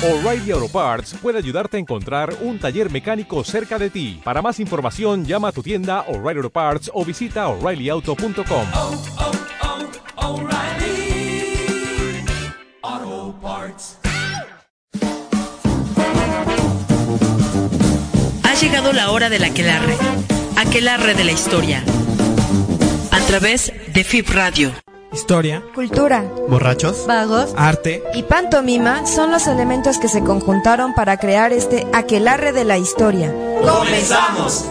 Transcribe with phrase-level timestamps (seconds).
[0.00, 4.20] O'Reilly Auto Parts puede ayudarte a encontrar un taller mecánico cerca de ti.
[4.22, 8.66] Para más información, llama a tu tienda O'Reilly Auto Parts o visita oreillyauto.com.
[8.74, 9.02] oh,
[10.16, 10.48] oh,
[13.42, 13.98] Parts.
[18.44, 19.96] Ha llegado la hora del aquelarre,
[20.56, 21.82] aquelarre de la historia,
[23.10, 24.72] a través de FIP Radio.
[25.18, 27.52] Historia, Cultura, borrachos, vagos.
[27.56, 32.78] Arte, y pantomima son los elementos que se conjuntaron para crear este aquelarre de la
[32.78, 33.34] historia.
[33.60, 34.64] ¡Comenzamos!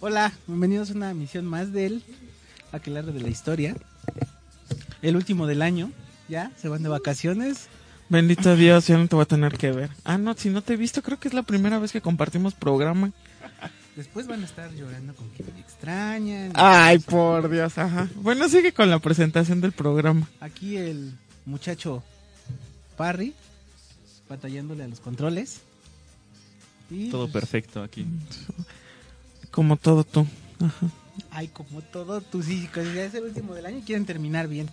[0.00, 2.02] Hola, bienvenidos a una misión más del
[2.72, 3.76] Aquelarre de la Historia.
[5.02, 5.90] El último del año,
[6.28, 7.68] ya, se van de vacaciones.
[8.08, 9.90] Bendito Dios, ya no te voy a tener que ver.
[10.04, 12.54] Ah, no, si no te he visto, creo que es la primera vez que compartimos
[12.54, 13.12] programa.
[13.96, 16.52] Después van a estar llorando con que me extrañan.
[16.54, 18.08] Ay, por Dios, ajá.
[18.16, 20.28] Bueno, sigue con la presentación del programa.
[20.40, 21.14] Aquí el
[21.46, 22.02] muchacho
[22.96, 23.34] Parry,
[24.28, 25.60] batallándole a los controles.
[26.90, 28.06] Y, Todo pues, perfecto aquí.
[29.50, 30.26] Como todo tú.
[30.60, 30.90] Ajá.
[31.30, 34.68] Ay, como todo, sí, cuando ya es el último del año quieren terminar bien.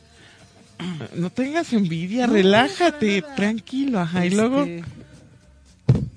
[1.16, 4.26] No tengas envidia, No, relájate, tranquilo, ajá.
[4.26, 4.84] Y luego, Este,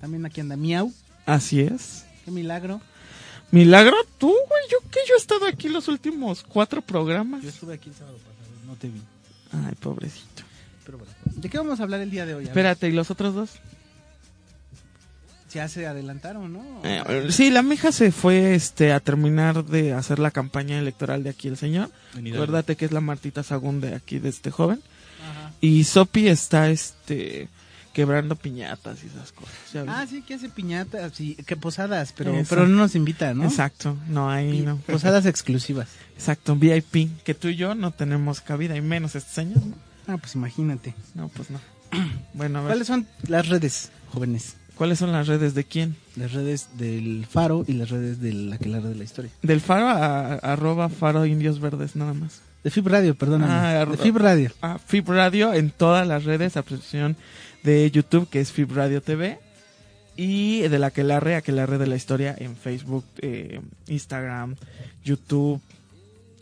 [0.00, 0.92] También aquí anda Miau,
[1.26, 2.04] así es.
[2.24, 2.80] qué milagro.
[3.52, 4.62] Milagro tú, güey.
[4.70, 7.42] Yo que yo he estado aquí los últimos cuatro programas.
[7.42, 9.00] Yo estuve aquí el sábado pasado, no te vi.
[9.52, 10.42] Ay, pobrecito.
[10.84, 12.44] Pero bueno, ¿de qué vamos a hablar el día de hoy?
[12.44, 13.50] Espérate, ¿y los otros dos?
[15.56, 16.62] Ya se adelantaron, ¿no?
[16.84, 21.30] Eh, sí, la mija se fue este a terminar de hacer la campaña electoral de
[21.30, 21.90] aquí el señor.
[22.14, 24.80] Acuérdate que es la Martita Sagún de aquí de este joven.
[25.22, 25.52] Ajá.
[25.62, 27.48] Y Sopi está este
[27.94, 29.54] quebrando piñatas y esas cosas.
[29.88, 32.50] Ah, sí, que hace piñatas, sí, que posadas, pero, Eso.
[32.50, 33.44] pero no nos invita, ¿no?
[33.44, 34.76] Exacto, no ahí Pi- no.
[34.76, 35.88] Posadas exclusivas.
[36.14, 39.76] Exacto, VIP, que tú y yo no tenemos cabida y menos este señor, ¿no?
[40.06, 40.94] Ah, pues imagínate.
[41.14, 41.58] No, pues no.
[42.34, 44.56] Bueno, a ver, ¿Cuáles son las redes, jóvenes?
[44.76, 45.96] ¿Cuáles son las redes de quién?
[46.14, 49.30] Las redes del Faro y las redes del Aquelarre de la Historia.
[49.42, 52.40] Del Faro a, arroba Faro Indios Verdes nada más.
[52.62, 53.52] De Fib Radio, perdóname.
[53.52, 54.50] Ah, de Fib Radio.
[54.60, 57.16] a Fib Radio en todas las redes, a excepción
[57.62, 59.38] de YouTube, que es Fib Radio TV,
[60.16, 64.56] y de la Aquelarre, Aquelarre de la Historia en Facebook, eh, Instagram,
[65.04, 65.60] YouTube,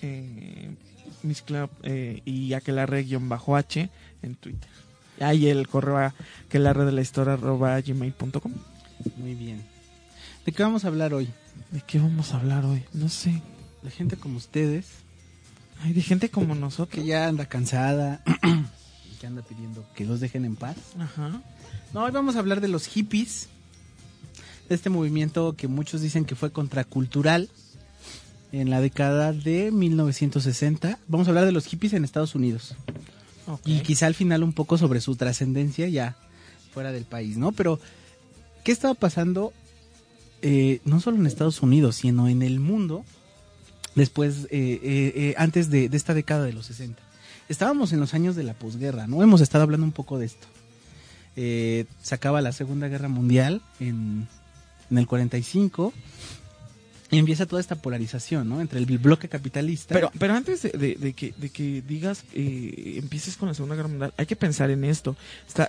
[0.00, 0.70] eh,
[1.22, 3.90] Miss Club eh, y Aquelarre-H
[4.22, 4.70] en Twitter.
[5.20, 6.14] Ahí el correo a
[6.46, 8.52] aquelarre de la historia arroba gmail.com.
[9.16, 9.62] Muy bien.
[10.44, 11.28] ¿De qué vamos a hablar hoy?
[11.70, 12.82] ¿De qué vamos a hablar hoy?
[12.92, 13.40] No sé.
[13.82, 14.86] De gente como ustedes,
[15.82, 16.88] Hay de gente como nosotros.
[17.02, 18.22] que ya anda cansada,
[19.20, 20.76] que anda pidiendo que los dejen en paz.
[20.98, 21.42] Ajá.
[21.92, 23.48] No, hoy vamos a hablar de los hippies,
[24.68, 27.50] de este movimiento que muchos dicen que fue contracultural
[28.52, 30.98] en la década de 1960.
[31.06, 32.74] Vamos a hablar de los hippies en Estados Unidos
[33.64, 36.16] Y quizá al final un poco sobre su trascendencia ya
[36.72, 37.52] fuera del país, ¿no?
[37.52, 37.78] Pero,
[38.64, 39.52] ¿qué estaba pasando
[40.42, 43.04] eh, no solo en Estados Unidos, sino en el mundo
[43.94, 47.00] después, eh, eh, eh, antes de, de esta década de los 60?
[47.48, 49.22] Estábamos en los años de la posguerra, ¿no?
[49.22, 50.46] Hemos estado hablando un poco de esto
[51.36, 54.28] eh, se acaba la Segunda Guerra Mundial en,
[54.90, 56.43] en el 45 y
[57.18, 58.60] empieza toda esta polarización, ¿no?
[58.60, 59.94] Entre el bloque capitalista.
[59.94, 64.14] Pero, pero antes de, que, de que digas, eh, empieces con la Segunda Guerra Mundial,
[64.16, 65.16] hay que pensar en esto.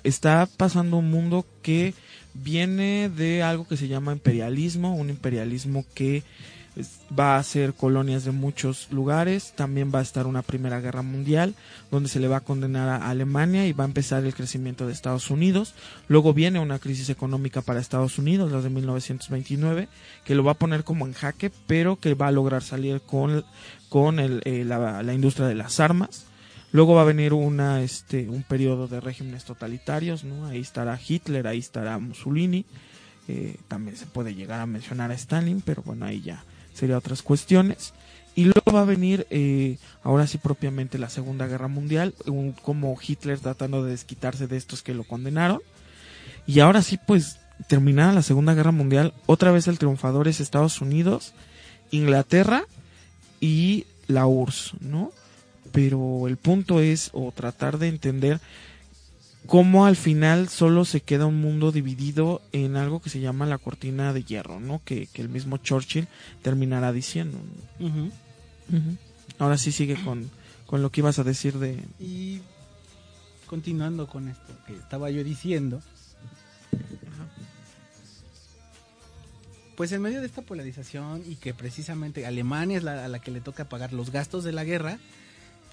[0.03, 1.93] Está pasando un mundo que
[2.33, 6.23] viene de algo que se llama imperialismo, un imperialismo que
[7.17, 11.55] va a ser colonias de muchos lugares, también va a estar una Primera Guerra Mundial,
[11.89, 14.93] donde se le va a condenar a Alemania y va a empezar el crecimiento de
[14.93, 15.73] Estados Unidos.
[16.07, 19.87] Luego viene una crisis económica para Estados Unidos, la de 1929,
[20.25, 23.45] que lo va a poner como en jaque, pero que va a lograr salir con,
[23.87, 26.25] con el, eh, la, la industria de las armas.
[26.73, 30.47] Luego va a venir una, este, un periodo de regímenes totalitarios, ¿no?
[30.47, 32.65] Ahí estará Hitler, ahí estará Mussolini.
[33.29, 36.43] eh, también se puede llegar a mencionar a Stalin, pero bueno, ahí ya
[36.75, 37.93] sería otras cuestiones.
[38.35, 42.95] Y luego va a venir, eh, ahora sí propiamente, la Segunda Guerra Mundial, un- como
[43.01, 45.61] Hitler tratando de desquitarse de estos que lo condenaron.
[46.45, 47.37] Y ahora sí, pues,
[47.67, 51.33] terminada la Segunda Guerra Mundial, otra vez el triunfador es Estados Unidos,
[51.91, 52.65] Inglaterra
[53.39, 55.11] y la URSS, ¿no?
[55.71, 58.41] Pero el punto es, o tratar de entender
[59.47, 63.57] cómo al final solo se queda un mundo dividido en algo que se llama la
[63.57, 64.81] cortina de hierro, ¿no?
[64.83, 66.07] Que, que el mismo Churchill
[66.41, 67.37] terminará diciendo.
[69.39, 70.29] Ahora sí sigue con,
[70.65, 71.83] con lo que ibas a decir de...
[71.99, 72.41] Y
[73.47, 75.81] continuando con esto que estaba yo diciendo,
[79.75, 83.31] pues en medio de esta polarización y que precisamente Alemania es la, a la que
[83.31, 84.99] le toca pagar los gastos de la guerra,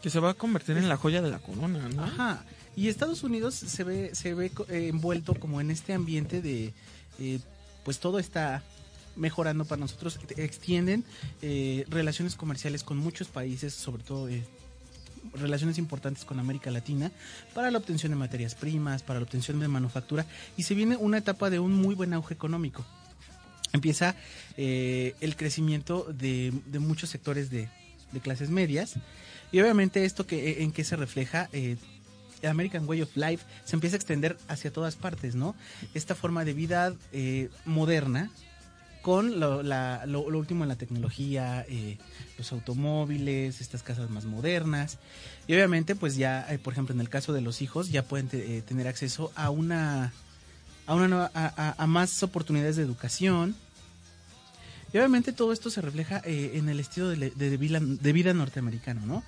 [0.03, 2.03] Que se va a convertir en la joya de la corona, ¿no?
[2.03, 2.45] Ajá.
[2.75, 6.73] Y Estados Unidos se ve, se ve eh, envuelto como en este ambiente de,
[7.19, 7.39] eh,
[7.85, 8.63] pues todo está
[9.17, 10.19] mejorando para nosotros.
[10.37, 11.05] Extienden
[11.43, 14.43] eh, relaciones comerciales con muchos países, sobre todo eh,
[15.35, 17.13] relaciones importantes con América Latina,
[17.55, 20.27] para la obtención de materias primas, para la obtención de manufactura.
[20.57, 22.85] Y se viene una etapa de un muy buen auge económico.
[23.73, 24.15] Empieza
[24.57, 27.69] eh, el crecimiento de, de muchos sectores de,
[28.13, 28.95] de clases medias.
[29.51, 31.77] Y obviamente esto que en qué se refleja eh,
[32.49, 35.55] American Way of Life se empieza a extender hacia todas partes, ¿no?
[35.95, 38.31] Esta forma de vida eh, moderna
[39.03, 41.99] con lo, último en la tecnología, eh,
[42.39, 44.99] los automóviles, estas casas más modernas.
[45.49, 48.29] Y obviamente, pues ya, eh, por ejemplo, en el caso de los hijos, ya pueden
[48.29, 50.13] te- tener acceso a una,
[50.87, 53.57] a, una nueva- a, más oportunidades de educación.
[54.93, 57.57] Y obviamente todo esto se refleja en el estilo de,
[58.13, 59.25] vida, norteamericano, ¿no?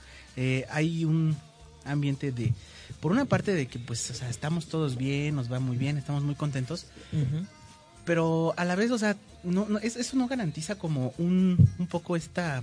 [0.70, 1.36] Hay un
[1.84, 2.52] ambiente de,
[3.00, 5.96] por una parte de que pues, o sea, estamos todos bien, nos va muy bien,
[5.98, 6.86] estamos muy contentos,
[8.04, 11.86] pero a la vez, o sea, no, no- es- eso no garantiza como un, un
[11.86, 12.62] poco esta...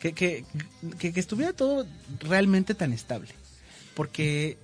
[0.00, 0.44] Que, que,
[0.98, 1.86] que, que estuviera todo
[2.20, 3.28] realmente tan estable.
[3.94, 4.56] Porque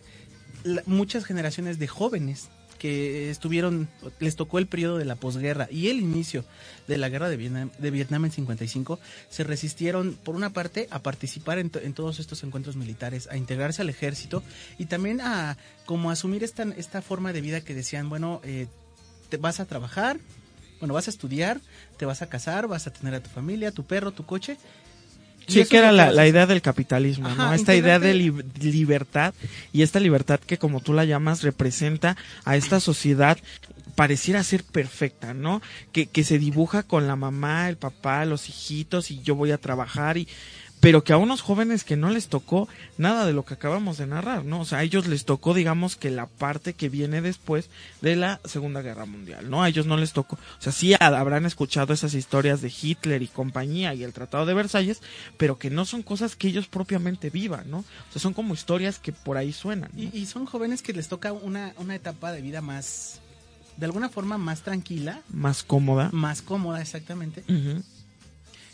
[0.64, 3.88] la- muchas generaciones de jóvenes que estuvieron,
[4.20, 6.44] les tocó el periodo de la posguerra y el inicio
[6.86, 8.98] de la guerra de Vietnam, de Vietnam en 55,
[9.28, 13.36] se resistieron, por una parte, a participar en, to- en todos estos encuentros militares, a
[13.36, 14.42] integrarse al ejército
[14.78, 18.66] y también a como asumir esta, esta forma de vida que decían, bueno, eh,
[19.28, 20.18] te vas a trabajar,
[20.78, 21.60] bueno, vas a estudiar,
[21.96, 24.56] te vas a casar, vas a tener a tu familia, tu perro, tu coche.
[25.48, 27.52] Sí, que era la, la idea del capitalismo, Ajá, ¿no?
[27.54, 29.34] Esta idea de li- libertad
[29.72, 33.38] y esta libertad que como tú la llamas representa a esta sociedad
[33.94, 35.60] pareciera ser perfecta, ¿no?
[35.92, 39.58] Que, que se dibuja con la mamá, el papá, los hijitos y yo voy a
[39.58, 40.28] trabajar y
[40.80, 44.06] pero que a unos jóvenes que no les tocó nada de lo que acabamos de
[44.06, 44.60] narrar, ¿no?
[44.60, 47.68] O sea, a ellos les tocó, digamos, que la parte que viene después
[48.00, 49.62] de la Segunda Guerra Mundial, ¿no?
[49.62, 53.28] A ellos no les tocó, o sea, sí habrán escuchado esas historias de Hitler y
[53.28, 55.02] compañía y el Tratado de Versalles,
[55.36, 57.78] pero que no son cosas que ellos propiamente vivan, ¿no?
[57.78, 59.90] O sea, son como historias que por ahí suenan.
[59.92, 60.00] ¿no?
[60.02, 63.20] Y, y son jóvenes que les toca una, una etapa de vida más,
[63.76, 66.10] de alguna forma más tranquila, Más cómoda.
[66.12, 67.42] más cómoda exactamente.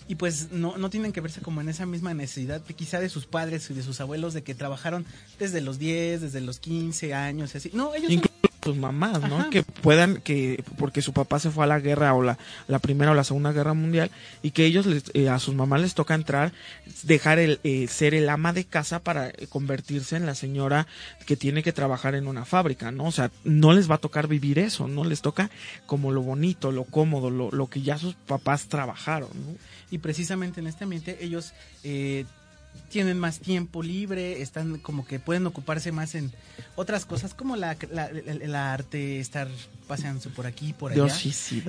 [0.06, 3.26] Y pues no, no tienen que verse como en esa misma necesidad quizá de sus
[3.26, 5.06] padres y de sus abuelos de que trabajaron
[5.38, 7.70] desde los 10, desde los 15 años y así.
[7.72, 8.10] No, ellos...
[8.64, 9.40] Sus mamás, ¿no?
[9.40, 9.50] Ajá.
[9.50, 13.10] Que puedan, que porque su papá se fue a la guerra o la, la primera
[13.10, 14.10] o la segunda guerra mundial
[14.42, 16.52] y que ellos, les, eh, a sus mamás les toca entrar,
[17.02, 20.86] dejar el, eh, ser el ama de casa para convertirse en la señora
[21.26, 23.04] que tiene que trabajar en una fábrica, ¿no?
[23.04, 25.04] O sea, no les va a tocar vivir eso, ¿no?
[25.04, 25.50] Les toca
[25.86, 29.56] como lo bonito, lo cómodo, lo, lo que ya sus papás trabajaron, ¿no?
[29.90, 31.52] Y precisamente en este ambiente ellos
[31.82, 32.24] eh,
[32.90, 36.32] tienen más tiempo libre, están como que pueden ocuparse más en
[36.76, 39.48] otras cosas como la, la- arte, estar
[39.88, 41.14] paseándose por aquí, por allá.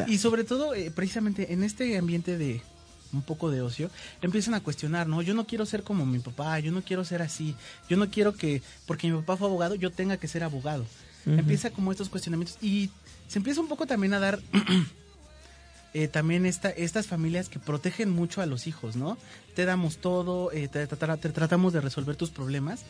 [0.08, 2.62] Y sobre todo, eh, precisamente en este ambiente de
[3.14, 3.90] un poco de ocio,
[4.22, 5.22] empiezan a cuestionar, ¿no?
[5.22, 7.56] Yo no quiero ser como mi papá, yo no quiero ser así,
[7.90, 10.86] yo no quiero que, porque mi papá fue abogado, yo tenga que ser abogado.
[11.26, 12.90] Empieza como estos cuestionamientos y
[13.28, 14.40] se empieza un poco también a dar
[15.98, 19.18] eh, también esta, estas familias que protegen mucho a los hijos, ¿no?
[19.56, 22.82] Te damos todo, eh, te, tra- te tratamos de resolver tus problemas.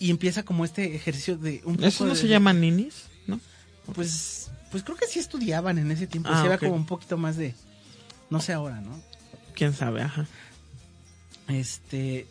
[0.00, 3.04] Y empieza como este ejercicio de un poco ¿Eso no de- se llama ninis?
[3.28, 3.40] ¿No?
[3.94, 6.28] pues, pues creo que sí estudiaban en ese tiempo.
[6.32, 6.60] Ah, sí era ok.
[6.62, 7.54] como un poquito más de.
[8.30, 9.00] No sé ahora, ¿no?
[9.54, 10.02] ¿Quién sabe?
[10.02, 10.26] Ajá.
[11.48, 12.26] Este.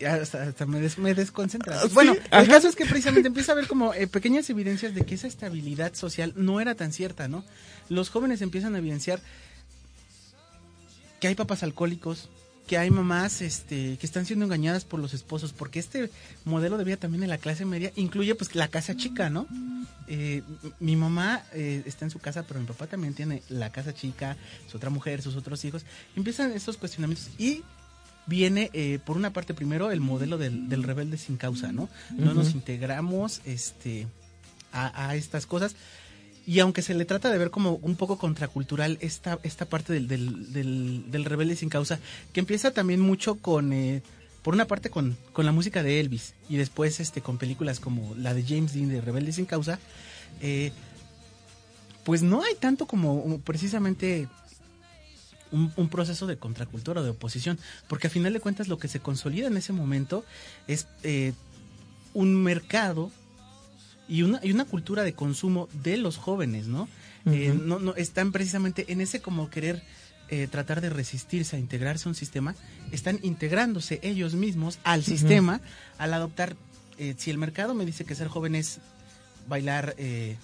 [0.00, 1.78] Ya Hasta, hasta me, des- me desconcentra.
[1.80, 4.94] Ah, sí, bueno, el caso es que precisamente empieza a ver como eh, pequeñas evidencias
[4.94, 7.44] de que esa estabilidad social no era tan cierta, ¿no?
[7.88, 9.20] Los jóvenes empiezan a evidenciar
[11.20, 12.28] que hay papás alcohólicos,
[12.66, 16.10] que hay mamás este, que están siendo engañadas por los esposos, porque este
[16.44, 19.46] modelo de vida también en la clase media incluye pues la casa chica, ¿no?
[20.08, 20.42] Eh,
[20.80, 24.36] mi mamá eh, está en su casa, pero mi papá también tiene la casa chica,
[24.68, 25.84] su otra mujer, sus otros hijos.
[26.16, 27.62] Empiezan estos cuestionamientos y
[28.26, 31.88] viene eh, por una parte primero el modelo del, del rebelde sin causa, ¿no?
[32.16, 34.06] No nos integramos este,
[34.72, 35.76] a, a estas cosas.
[36.46, 40.06] Y aunque se le trata de ver como un poco contracultural esta, esta parte del,
[40.06, 41.98] del, del, del rebelde sin causa,
[42.32, 44.00] que empieza también mucho con, eh,
[44.42, 48.14] por una parte con, con la música de Elvis y después este, con películas como
[48.14, 49.80] la de James Dean de Rebelde sin causa,
[50.40, 50.70] eh,
[52.04, 54.28] pues no hay tanto como precisamente
[55.52, 59.00] un, un proceso de contracultura de oposición, porque a final de cuentas lo que se
[59.00, 60.24] consolida en ese momento
[60.66, 61.32] es eh,
[62.14, 63.10] un mercado
[64.08, 66.88] y una, y una cultura de consumo de los jóvenes, ¿no?
[67.26, 69.82] Eh, no, no están precisamente en ese como querer
[70.28, 72.56] eh, tratar de resistirse a integrarse a un sistema,
[72.90, 75.60] están integrándose ellos mismos al sistema
[75.98, 76.56] al adoptar,
[76.98, 78.80] eh, si el mercado me dice que ser joven es
[79.48, 80.36] bailar, eh,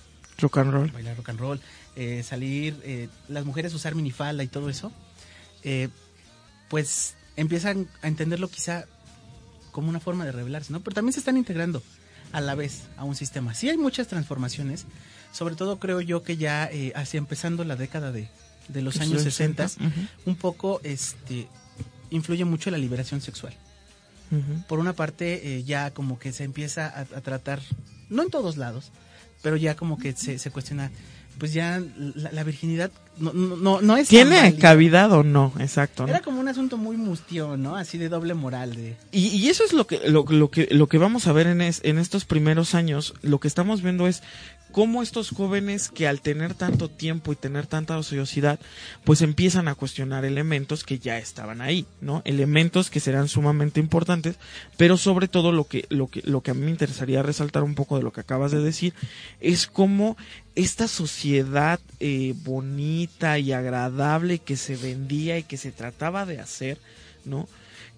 [0.43, 0.91] Rock and roll.
[0.93, 1.61] bailar rock and roll,
[1.97, 4.93] eh, salir, eh, las mujeres usar minifalda y todo eso,
[5.63, 5.89] eh,
[6.69, 8.85] pues empiezan a entenderlo quizá
[9.71, 10.81] como una forma de rebelarse, ¿no?
[10.81, 11.83] Pero también se están integrando
[12.33, 13.55] a la vez a un sistema.
[13.55, 14.85] Sí hay muchas transformaciones,
[15.33, 18.29] sobre todo creo yo que ya hacia empezando la década de,
[18.69, 19.91] de los años 60, Ujú,
[20.27, 21.49] un poco este
[22.11, 23.55] influye mucho la liberación sexual.
[24.67, 27.61] Por una parte, eh, ya como que se empieza a, a tratar,
[28.09, 28.91] no en todos lados,
[29.43, 30.91] pero ya como que se, se cuestiona,
[31.39, 31.83] pues ya
[32.15, 34.09] la, la virginidad no, no, no, es...
[34.09, 35.53] ¿Tiene cavidad o no?
[35.59, 36.05] Exacto.
[36.05, 36.09] ¿no?
[36.09, 37.77] Era como un asunto muy mustión, ¿no?
[37.77, 38.97] Así de doble moral, de...
[39.13, 41.61] Y, y eso es lo que, lo, lo que, lo que vamos a ver en,
[41.61, 43.13] es- en estos primeros años.
[43.21, 44.23] Lo que estamos viendo es
[44.73, 48.59] cómo estos jóvenes que al tener tanto tiempo y tener tanta ociosidad,
[49.05, 52.23] pues empiezan a cuestionar elementos que ya estaban ahí, ¿no?
[52.25, 54.37] Elementos que serán sumamente importantes,
[54.77, 57.75] pero sobre todo lo que, lo que, lo que a mí me interesaría resaltar un
[57.75, 58.95] poco de lo que acabas de decir,
[59.41, 60.17] es cómo
[60.55, 66.79] esta sociedad eh, bonita y agradable que se vendía y que se trataba de hacer,
[67.25, 67.49] ¿no?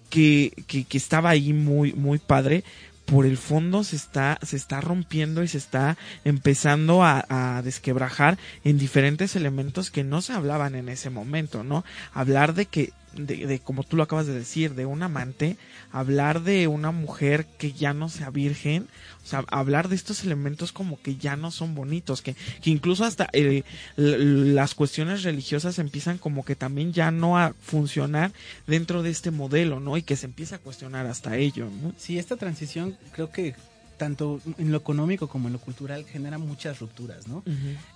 [0.09, 2.63] que, que, que estaba ahí muy, muy padre,
[3.05, 8.37] por el fondo se está, se está rompiendo y se está empezando a, a desquebrajar
[8.63, 11.85] en diferentes elementos que no se hablaban en ese momento, ¿no?
[12.13, 15.57] Hablar de que, de, de como tú lo acabas de decir, de un amante,
[15.91, 18.87] hablar de una mujer que ya no sea virgen,
[19.23, 23.05] o sea, hablar de estos elementos como que ya no son bonitos, que, que incluso
[23.05, 23.63] hasta eh,
[23.95, 28.31] las cuestiones religiosas empiezan como que también ya no a funcionar
[28.67, 29.97] dentro de este modelo, ¿no?
[29.97, 31.93] Y que se empieza a cuestionar hasta ello, ¿no?
[31.97, 33.55] Sí, esta transición creo que
[33.97, 37.43] tanto en lo económico como en lo cultural genera muchas rupturas, ¿no?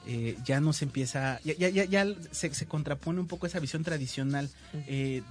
[0.07, 3.59] eh, ya no se empieza, ya, ya, ya, ya se, se contrapone un poco esa
[3.59, 4.49] visión tradicional
[4.87, 5.21] eh,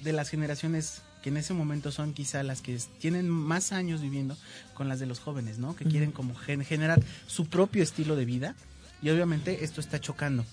[0.00, 4.36] de las generaciones que en ese momento son quizá las que tienen más años viviendo
[4.74, 5.74] con las de los jóvenes, ¿no?
[5.74, 8.54] Que quieren como gen- generar su propio estilo de vida
[9.02, 10.44] y obviamente esto está chocando.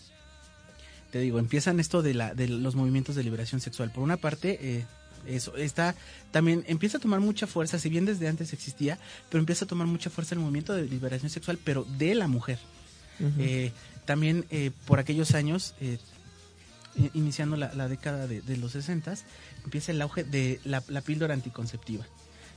[1.11, 3.91] Te digo, empiezan esto de, la, de los movimientos de liberación sexual.
[3.91, 4.85] Por una parte, eh,
[5.25, 5.95] eso está
[6.31, 8.97] también empieza a tomar mucha fuerza, si bien desde antes existía,
[9.29, 12.59] pero empieza a tomar mucha fuerza el movimiento de liberación sexual, pero de la mujer.
[13.37, 13.71] Eh,
[14.05, 15.99] también eh, por aquellos años, eh,
[17.13, 19.13] iniciando la, la década de, de los 60,
[19.63, 22.05] empieza el auge de la, la píldora anticonceptiva.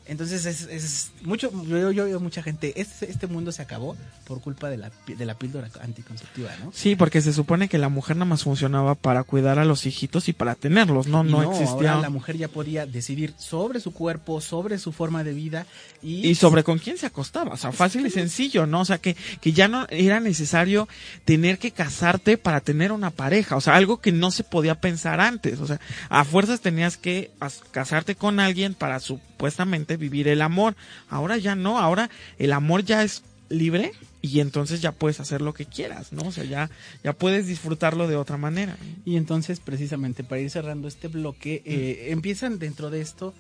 [0.07, 3.97] Entonces es, es mucho, yo, yo mucha gente, este, este mundo se acabó
[4.27, 6.73] por culpa de la, de la píldora anticonceptiva, ¿no?
[6.75, 10.29] Sí, porque se supone que la mujer nada más funcionaba para cuidar a los hijitos
[10.29, 11.97] y para tenerlos, no, Y no, existía.
[11.97, 15.67] la mujer ya podía decidir sobre su cuerpo, sobre su forma de vida
[16.03, 18.83] y, Y sobre con quién se acostaba, o sea, fácil y sencillo, ¿no?
[18.83, 20.87] O sea, que, que ya no era necesario
[21.25, 25.21] tener que casarte para tener una pareja, o sea, algo que no se podía pensar
[25.21, 25.81] antes, o sea,
[26.11, 30.75] a fuerzas tenías que as- casarte con alguien para supuestamente vivir el amor.
[31.09, 35.53] Ahora ya no, ahora el amor ya es libre y entonces ya puedes hacer lo
[35.55, 36.23] que quieras, ¿no?
[36.23, 36.71] O sea, ya,
[37.03, 38.77] ya puedes disfrutarlo de otra manera.
[39.05, 43.35] Y entonces, precisamente, para ir cerrando este bloque, eh, empiezan dentro de esto,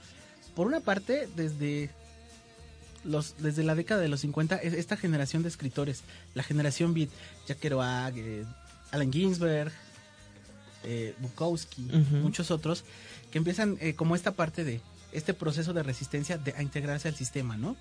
[0.54, 1.90] por una parte, desde
[3.04, 6.02] los desde la década de los 50, es- esta generación de escritores,
[6.34, 7.10] la generación beat,
[7.46, 8.44] Jack Kerouac, eh,
[8.92, 9.72] Allen Ginsberg,
[10.84, 11.82] eh, Bukowski,
[12.22, 12.84] muchos otros,
[13.30, 14.80] que empiezan eh, como esta parte de
[15.14, 17.76] este proceso de resistencia de, a integrarse al sistema, ¿no?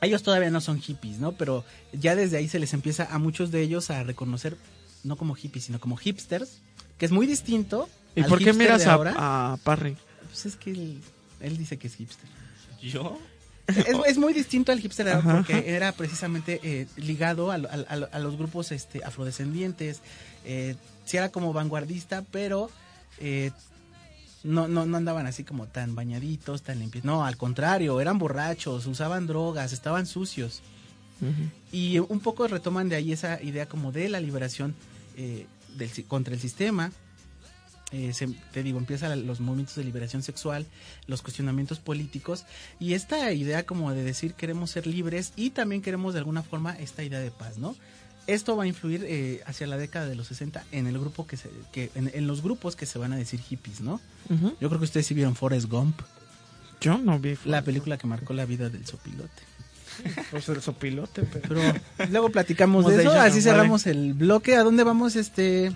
[0.00, 1.32] Ellos todavía no son hippies, ¿no?
[1.32, 4.56] Pero ya desde ahí se les empieza a muchos de ellos a reconocer,
[5.04, 6.58] no como hippies, sino como hipsters,
[6.98, 7.88] que es muy distinto.
[8.16, 9.14] ¿Y al por qué miras a, ahora.
[9.16, 9.96] a Parry?
[10.26, 11.00] Pues es que él,
[11.40, 12.28] él dice que es hipster.
[12.80, 13.18] ¿Yo?
[13.66, 15.36] Es, es muy distinto al hipster Ajá.
[15.36, 20.00] porque era precisamente eh, ligado a los grupos este, afrodescendientes.
[20.44, 22.70] Eh, sí era como vanguardista, pero
[23.18, 23.50] eh,
[24.42, 27.04] no, no, no andaban así como tan bañaditos, tan limpios.
[27.04, 30.62] No, al contrario, eran borrachos, usaban drogas, estaban sucios.
[31.70, 34.74] Y un poco retoman de ahí esa idea como de la liberación
[35.18, 36.92] eh, del, contra el sistema.
[37.92, 40.64] Eh, se- te digo, empiezan los movimientos de liberación sexual,
[41.08, 42.44] los cuestionamientos políticos
[42.78, 46.72] y esta idea como de decir queremos ser libres y también queremos de alguna forma
[46.78, 47.74] esta idea de paz, ¿no?
[48.26, 51.36] Esto va a influir eh, hacia la década de los 60 en el grupo que
[51.36, 54.00] se, que en, en los grupos que se van a decir hippies, ¿no?
[54.60, 56.00] Yo creo que ustedes sí vieron Forrest Gump,
[56.80, 57.36] Yo no vi.
[57.44, 59.42] la película que marcó la vida del sopilote.
[60.30, 61.60] Pues el sopilote, pero...
[61.96, 63.42] Pero luego platicamos de de eso, así vale.
[63.42, 64.56] cerramos el bloque.
[64.56, 65.72] ¿A dónde vamos, este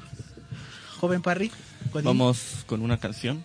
[0.98, 1.50] joven Parry?
[1.92, 3.44] Vamos con una canción.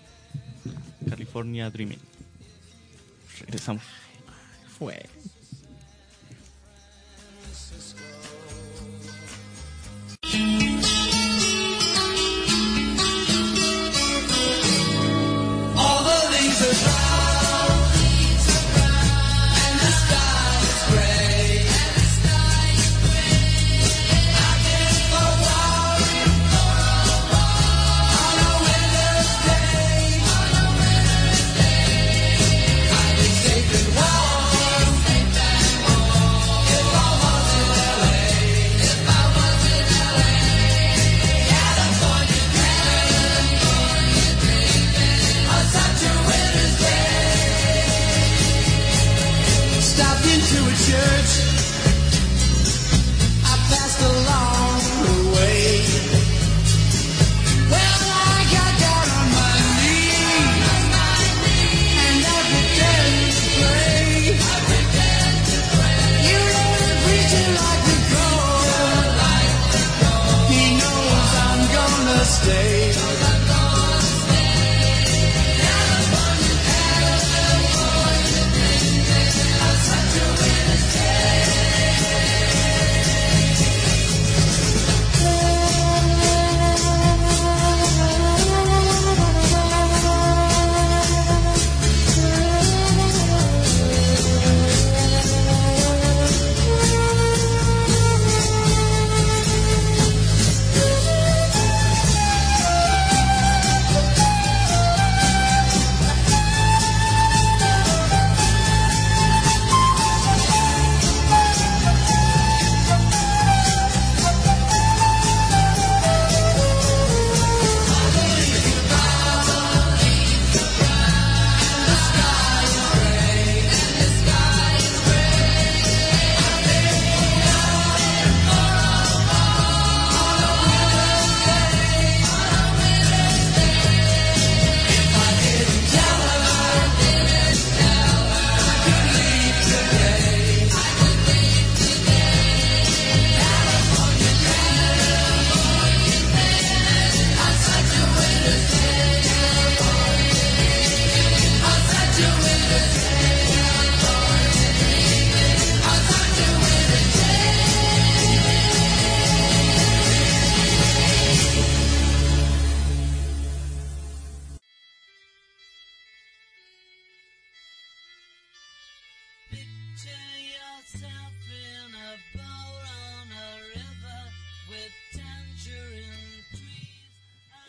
[1.09, 1.99] California Dreaming.
[3.41, 3.83] Regresamos.
[4.77, 5.05] fue.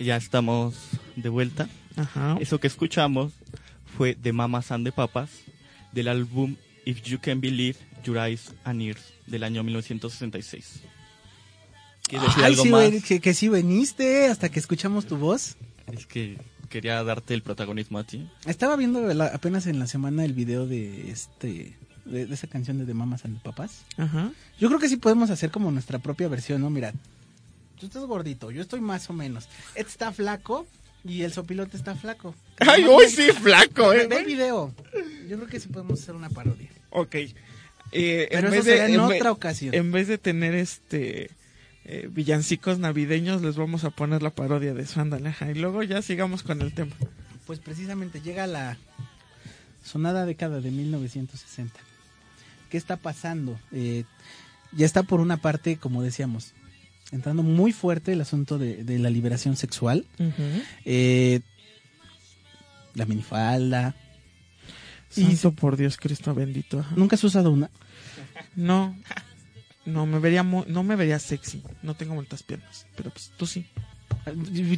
[0.00, 0.74] Ya estamos
[1.16, 1.68] de vuelta.
[1.96, 2.36] Ajá.
[2.40, 3.32] Eso que escuchamos
[3.96, 5.30] fue de Mamas and the Papas
[5.92, 10.80] del álbum If You Can Believe Your Eyes and Ears del año 1966.
[12.08, 13.04] ¿Quieres decir Ay, algo sí, más?
[13.04, 15.56] que, que sí veniste hasta que escuchamos tu voz.
[15.92, 18.28] Es que quería darte el protagonismo a ti.
[18.46, 22.78] Estaba viendo la- apenas en la semana el video de este de, de esa canción
[22.78, 23.82] de The Mamas and the Papas.
[23.98, 24.32] Ajá.
[24.58, 26.70] Yo creo que sí podemos hacer como nuestra propia versión, ¿no?
[26.70, 26.94] Mira,
[27.80, 29.48] tú estás gordito, yo estoy más o menos.
[29.74, 30.66] Ed está flaco
[31.04, 32.34] y el sopilote está flaco.
[32.58, 34.06] Ay, hoy sí, flaco, eh.
[34.06, 34.72] ve el video.
[35.28, 36.68] Yo creo que sí podemos hacer una parodia.
[36.90, 37.14] Ok.
[37.92, 39.74] Eh, Pero en eso vez de- en ve- otra ocasión.
[39.74, 41.30] En vez de tener este
[41.86, 45.34] eh, villancicos navideños, les vamos a poner la parodia de eso, ándale.
[45.52, 46.94] Y luego ya sigamos con el tema.
[47.46, 48.76] Pues precisamente llega la
[49.82, 51.80] sonada década de 1960.
[52.68, 53.58] ¿Qué está pasando?
[53.72, 54.04] Eh,
[54.72, 56.52] ya está por una parte, como decíamos,
[57.12, 60.06] entrando muy fuerte el asunto de, de la liberación sexual.
[60.84, 61.40] Eh,
[62.94, 63.94] la minifalda.
[65.08, 66.84] Santo por Dios, Cristo bendito.
[66.94, 67.68] ¿Nunca has usado una?
[68.54, 68.96] No,
[69.84, 71.62] no me vería mu- no me vería sexy.
[71.82, 73.66] No tengo muchas piernas, pero pues tú sí.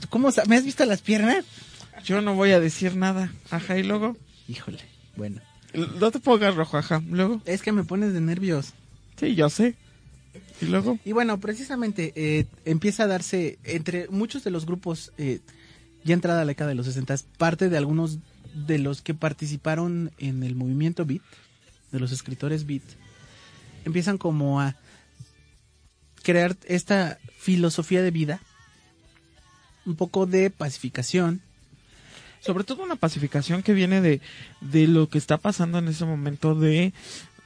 [0.08, 1.44] ¿Cómo ¿Me has visto las piernas?
[2.04, 3.30] Yo no voy a decir nada.
[3.50, 4.16] Ajá, y luego.
[4.48, 4.78] Híjole,
[5.16, 5.40] bueno.
[6.00, 7.02] No te pongas rojo, ajá.
[7.10, 7.42] Luego.
[7.44, 8.72] Es que me pones de nervios.
[9.18, 9.74] Sí, yo sé.
[10.60, 10.98] Y luego.
[11.04, 15.40] Y bueno, precisamente eh, empieza a darse entre muchos de los grupos, eh,
[16.04, 18.18] ya entrada la década de los 60, parte de algunos
[18.54, 21.22] de los que participaron en el movimiento beat,
[21.90, 22.82] de los escritores beat,
[23.84, 24.76] empiezan como a
[26.22, 28.40] crear esta filosofía de vida,
[29.84, 31.42] un poco de pacificación.
[32.40, 34.20] Sobre todo una pacificación que viene de,
[34.60, 36.92] de lo que está pasando en ese momento de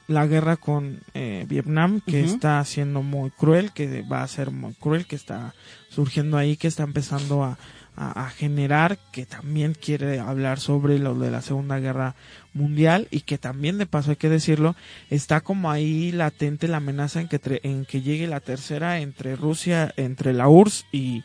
[0.08, 4.74] la guerra con eh, Vietnam, que está siendo muy cruel, que va a ser muy
[4.74, 5.54] cruel, que está
[5.88, 7.58] surgiendo ahí, que está empezando a,
[7.96, 12.14] a, a generar, que también quiere hablar sobre lo de la Segunda Guerra
[12.54, 14.76] Mundial y que también, de paso hay que decirlo,
[15.10, 19.34] está como ahí latente la amenaza en que, tre- en que llegue la tercera entre
[19.36, 21.24] Rusia, entre la URSS y,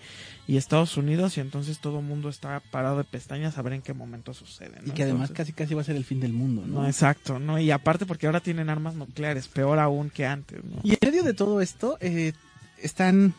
[0.51, 3.81] y Estados Unidos y entonces todo el mundo está parado de pestañas a ver en
[3.81, 4.81] qué momento sucede.
[4.81, 4.89] ¿no?
[4.89, 6.81] Y que además Entonces- casi casi va a ser el fin del mundo, ¿no?
[6.81, 7.57] No, exacto, ¿no?
[7.57, 10.81] Y aparte porque ahora tienen armas nucleares, peor aún que antes, ¿no?
[10.83, 12.33] Y en medio de todo esto eh,
[12.79, 13.33] están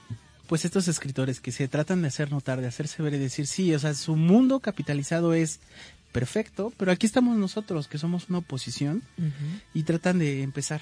[0.46, 3.74] pues estos escritores que se tratan de hacer notar, de hacerse ver y decir, sí,
[3.74, 5.60] o sea, su mundo capitalizado es
[6.12, 9.02] perfecto, pero aquí estamos nosotros, que somos una oposición,
[9.74, 10.80] y tratan de empezar.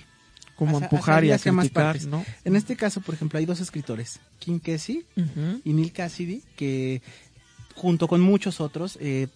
[0.60, 2.06] Como a- a empujar y a más criticar, partes.
[2.06, 2.24] ¿no?
[2.44, 4.60] En este caso, por ejemplo, hay dos escritores, Kim
[5.16, 5.60] Ujú.
[5.64, 7.02] y Neil Cassidy, que
[7.74, 9.26] junto con muchos otros eh,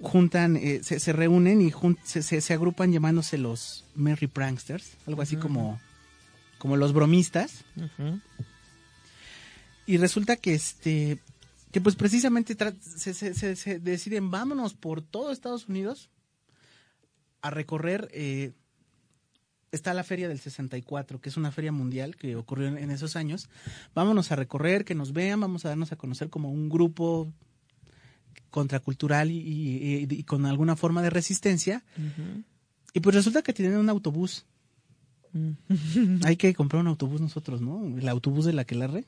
[0.00, 4.96] juntan, eh, se, se reúnen y jun- se, se- se agrupan llamándose los Merry Pranksters,
[5.06, 5.78] algo así como,
[6.58, 7.64] como los bromistas.
[9.86, 11.18] Y resulta que este
[11.70, 16.08] que pues precisamente se deciden vámonos por todo Estados Unidos
[17.42, 18.52] a recorrer eh,
[19.74, 23.16] está la feria del 64 que es una feria mundial que ocurrió en, en esos
[23.16, 23.48] años
[23.94, 27.32] vámonos a recorrer que nos vean vamos a darnos a conocer como un grupo
[28.50, 31.82] contracultural y, y- y- y con alguna forma de resistencia
[32.92, 34.46] y pues resulta que tienen un autobús
[35.36, 35.54] Mm.
[36.24, 39.04] hay que comprar un autobús nosotros no el autobús de la que la re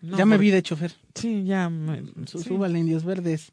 [0.00, 1.68] No, ya me porque- vi de chofer Sí, ya.
[1.68, 2.38] me- sí.
[2.38, 3.50] Súbale indios verdes.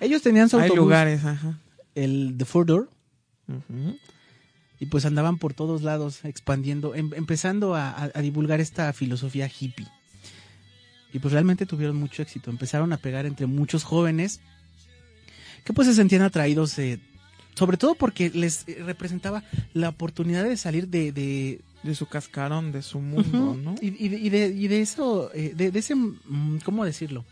[0.00, 1.58] Ellos tenían su Hay autobús, lugares, ajá.
[1.94, 2.90] el The Four Door.
[4.80, 9.48] Y pues andaban por todos lados expandiendo, em- empezando a, a- a divulgar esta filosofía
[9.48, 9.86] hippie.
[11.12, 12.50] Y pues realmente tuvieron mucho éxito.
[12.50, 14.40] Empezaron a pegar entre muchos jóvenes
[15.64, 17.00] que pues se sentían atraídos, eh,
[17.54, 22.70] sobre todo porque les eh, representaba la oportunidad de salir de, de, De su cascarón,
[22.72, 23.54] de su mundo.
[23.56, 23.74] ¿no?
[23.80, 27.24] Y, y de, y de- y de eso, eh, de, de ese, mm, ¿cómo decirlo?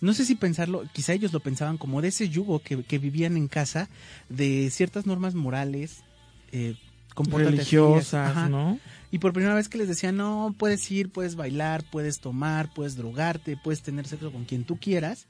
[0.00, 3.36] No sé si pensarlo, quizá ellos lo pensaban como de ese yugo que, que vivían
[3.36, 3.88] en casa,
[4.28, 6.04] de ciertas normas morales,
[6.52, 6.76] eh,
[7.16, 8.50] así, Religiosas.
[8.50, 8.78] ¿no?
[9.10, 12.96] Y por primera vez que les decían, no, puedes ir, puedes bailar, puedes tomar, puedes
[12.96, 15.26] drogarte, puedes tener sexo con quien tú quieras.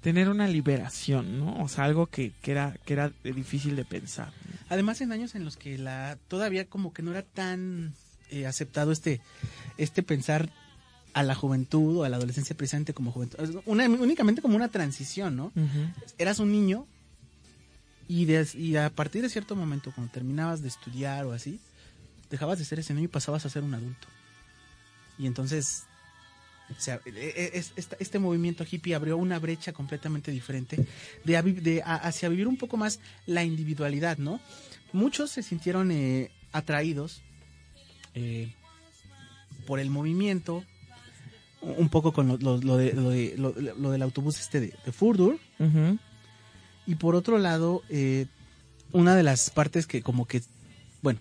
[0.00, 1.62] Tener una liberación, ¿no?
[1.62, 4.32] O sea, algo que, que era, que era difícil de pensar.
[4.68, 7.94] Además, en años en los que la todavía como que no era tan
[8.30, 9.20] eh, aceptado este,
[9.78, 10.50] este pensar
[11.14, 15.36] a la juventud o a la adolescencia precisamente como juventud, una- únicamente como una transición,
[15.36, 15.52] ¿no?
[16.18, 16.86] Eras un niño
[18.08, 21.58] y, a partir de cierto momento, cuando terminabas de estudiar o así,
[22.30, 24.08] dejabas de ser ese niño y pasabas a ser un adulto.
[25.18, 25.84] Y entonces,
[26.76, 30.84] o sea, e- e- es- esta- este movimiento hippie abrió una brecha completamente diferente
[31.24, 34.40] de, a- hacia vivir un poco más la individualidad, ¿no?
[34.92, 37.22] Muchos se sintieron eh, atraídos
[38.14, 38.52] eh,
[39.66, 40.64] por el movimiento,
[41.78, 44.92] un poco con lo, lo- lo de- lo de- lo- del autobús este de, de
[44.92, 45.38] Furdur,
[46.86, 48.26] y por otro lado, eh,
[48.92, 50.42] una de las partes que como que,
[51.02, 51.20] bueno,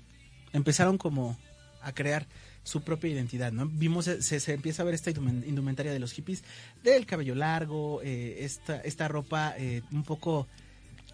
[0.51, 1.37] empezaron como
[1.81, 2.27] a crear
[2.63, 3.67] su propia identidad, ¿no?
[3.67, 6.43] Vimos, se, se empieza a ver esta indumen- indumentaria de los hippies,
[6.83, 10.47] del cabello largo, eh, esta, esta ropa eh, un poco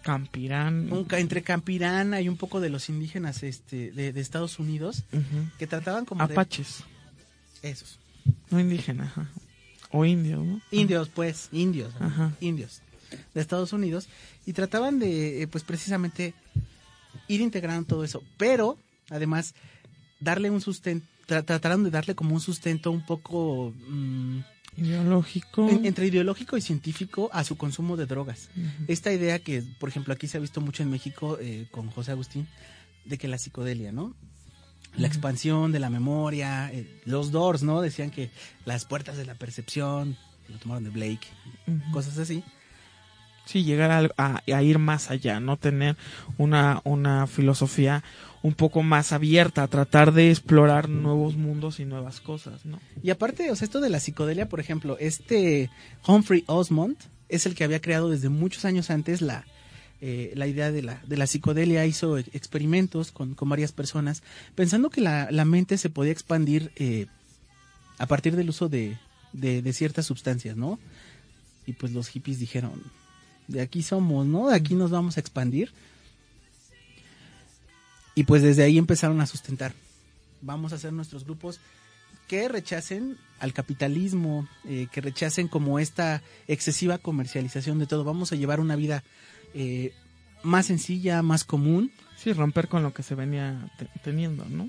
[0.02, 0.92] Campirán.
[0.92, 5.04] un entre campirana y un poco de los indígenas este, de, de Estados Unidos,
[5.58, 6.84] que trataban como de- Apaches.
[7.62, 7.98] esos.
[8.50, 9.30] No indígena, ajá.
[9.92, 10.60] O indios, ¿no?
[10.70, 12.32] indios pues indios Ajá.
[12.40, 12.80] indios
[13.34, 14.08] de Estados Unidos
[14.46, 16.32] y trataban de eh, pues precisamente
[17.26, 18.78] ir integrando todo eso pero
[19.10, 19.54] además
[20.20, 24.38] darle un sustento trataron de darle como un sustento un poco mm,
[24.76, 25.68] Ideológico.
[25.68, 28.48] en- entre ideológico y científico a su consumo de drogas
[28.86, 32.12] esta idea que por ejemplo aquí se ha visto mucho en México eh, con José
[32.12, 32.46] Agustín
[33.04, 34.14] de que la psicodelia no
[34.96, 37.80] la expansión de la memoria, eh, los Doors, ¿no?
[37.80, 38.30] Decían que
[38.64, 40.16] las puertas de la percepción,
[40.48, 41.26] lo tomaron de Blake,
[41.92, 42.42] cosas así.
[43.46, 45.96] Sí, llegar a, a- a ir más allá, no tener
[46.38, 48.04] una, una filosofía
[48.42, 52.78] un poco más abierta, a tratar de explorar nuevos mundos y nuevas cosas, ¿no?
[53.02, 55.68] Y aparte, o sea, esto de la psicodelia, por ejemplo, este
[56.06, 56.96] Humphrey Osmond
[57.28, 59.44] es el que había creado desde muchos años antes la,
[60.00, 64.22] eh, la idea de la, de la psicodelia, hizo experimentos con, con varias personas,
[64.54, 67.06] pensando que la, la mente se podía expandir eh,
[67.98, 68.98] a partir del uso de,
[69.32, 70.78] de, de ciertas sustancias, ¿no?
[71.66, 72.82] Y pues los hippies dijeron,
[73.46, 74.48] de aquí somos, ¿no?
[74.48, 75.72] De aquí nos vamos a expandir.
[78.14, 79.74] Y pues desde ahí empezaron a sustentar.
[80.40, 81.60] Vamos a hacer nuestros grupos
[82.26, 88.04] que rechacen al capitalismo, eh, que rechacen como esta excesiva comercialización de todo.
[88.04, 89.02] Vamos a llevar una vida
[89.54, 89.92] eh,
[90.42, 94.68] más sencilla, más común, Sí, romper con lo que se venía te- teniendo, ¿no?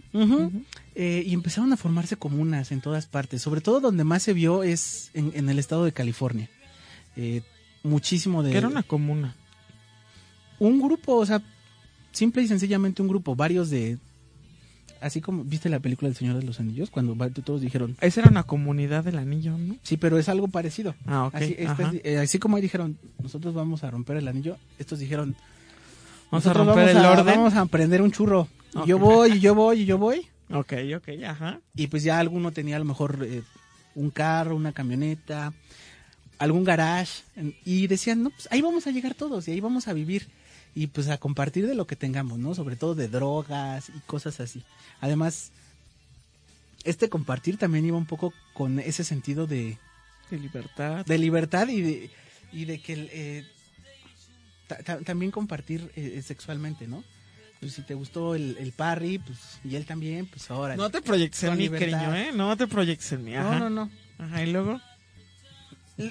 [0.96, 3.42] Eh, y empezaron a formarse comunas en todas partes.
[3.42, 6.50] Sobre todo donde más se vio es en, en el estado de California.
[7.18, 7.42] Eh,
[7.84, 8.52] muchísimo de...
[8.52, 9.36] Que era una comuna.
[10.60, 11.42] Un grupo, o sea,
[12.14, 13.36] simple y sencillamente un grupo.
[13.36, 13.98] Varios de...
[15.02, 16.90] Así como, ¿viste la película del Señor de los Anillos?
[16.92, 19.76] Cuando todos dijeron, Esa era una comunidad del anillo, ¿no?
[19.84, 20.94] sí, pero es algo parecido.
[21.08, 21.36] Ah, ok.
[21.36, 25.36] Así, estos- eh, así como ahí dijeron, nosotros vamos a romper el anillo, estos dijeron,
[26.32, 27.36] Vamos a nosotros romper vamos el a- orden.
[27.36, 28.48] Vamos a prender un churro.
[28.86, 30.28] Yo voy, y yo voy, y yo voy.
[30.54, 31.60] Ok, ok, ajá.
[31.76, 33.42] Y pues ya alguno tenía a lo mejor eh,
[33.96, 35.52] un carro, una camioneta,
[36.40, 37.24] algún garage.
[37.66, 40.28] Y decían, no, pues ahí vamos a llegar todos y ahí vamos a vivir.
[40.74, 42.56] Y pues a compartir de lo que tengamos, ¿no?
[42.56, 44.64] Sobre todo de drogas y cosas así.
[45.02, 45.52] Además,
[46.84, 49.78] este compartir también iba un poco con ese sentido de,
[50.30, 51.06] De libertad.
[51.06, 52.10] de libertad y de,
[52.54, 53.46] y de que eh,
[54.68, 57.04] ta- ta- también compartir eh, sexualmente, ¿no?
[57.60, 60.76] Pues si te gustó el, el parry, pues, y él también, pues ahora.
[60.76, 62.32] No te proyectes en mí, cariño, ¿eh?
[62.34, 63.60] No te proyectes en mí, ajá.
[63.60, 63.92] no, no, no.
[64.26, 64.82] Ajá, y luego.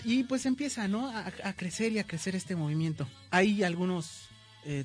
[0.05, 1.09] Y pues empieza, ¿no?
[1.11, 3.09] A, a crecer y a crecer este movimiento.
[3.33, 4.29] Hay algunos,
[4.65, 4.85] eh,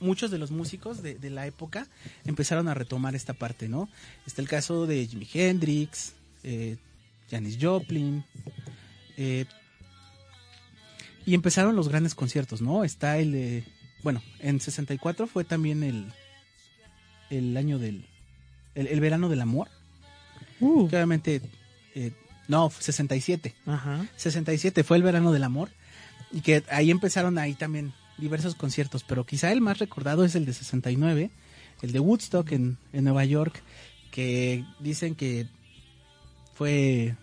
[0.00, 1.86] muchos de los músicos de, de la época
[2.24, 3.88] empezaron a retomar esta parte, ¿no?
[4.26, 6.12] Está el caso de Jimi Hendrix,
[6.44, 6.76] eh,
[7.30, 8.24] Janis Joplin,
[9.16, 9.44] eh,
[11.26, 12.84] y empezaron los grandes conciertos, ¿no?
[12.84, 13.64] Está el de,
[14.02, 16.12] bueno, en 64 fue también el,
[17.28, 18.06] el año del,
[18.74, 19.68] el, el verano del amor,
[20.60, 21.40] Uh, que obviamente,
[21.94, 22.12] eh,
[22.48, 23.54] no, 67.
[23.66, 24.06] ajá.
[24.16, 25.70] 67 fue el verano del amor
[26.32, 30.44] y que ahí empezaron ahí también diversos conciertos, pero quizá el más recordado es el
[30.44, 31.30] de 69,
[31.82, 33.62] el de Woodstock en, en Nueva York,
[34.10, 35.46] que dicen que
[36.54, 37.14] fue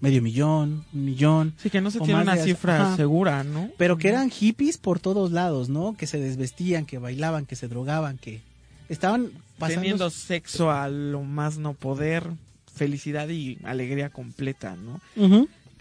[0.00, 2.96] medio millón, un millón, Sí, que no se tiene una de- cifra ajá.
[2.96, 3.70] segura, ¿no?
[3.78, 5.96] pero que eran hippies por todos lados, ¿no?
[5.96, 8.42] Que se desvestían, que bailaban, que se drogaban, que
[8.88, 12.28] estaban pasando Teniendo sexo a lo más no poder,
[12.74, 15.00] felicidad y alegría completa, ¿no?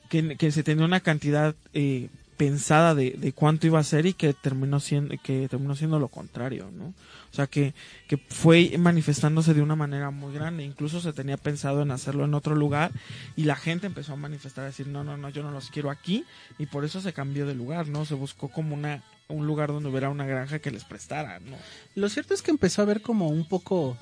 [0.09, 2.07] Que, que se tenía una cantidad eh,
[2.43, 6.07] pensada de, de cuánto iba a ser y que terminó siendo que terminó siendo lo
[6.07, 6.93] contrario no
[7.33, 7.73] o sea que,
[8.07, 10.63] que fue manifestándose de una manera muy grande.
[10.63, 12.91] Incluso se tenía pensado en hacerlo en otro lugar
[13.35, 15.89] y la gente empezó a manifestar a decir no no no yo no los quiero
[15.89, 16.25] aquí
[16.59, 19.89] y por eso se cambió de lugar no se buscó como una un lugar donde
[19.89, 21.57] hubiera una granja que les prestara no
[21.95, 23.97] Lo cierto es que empezó a haber como un poco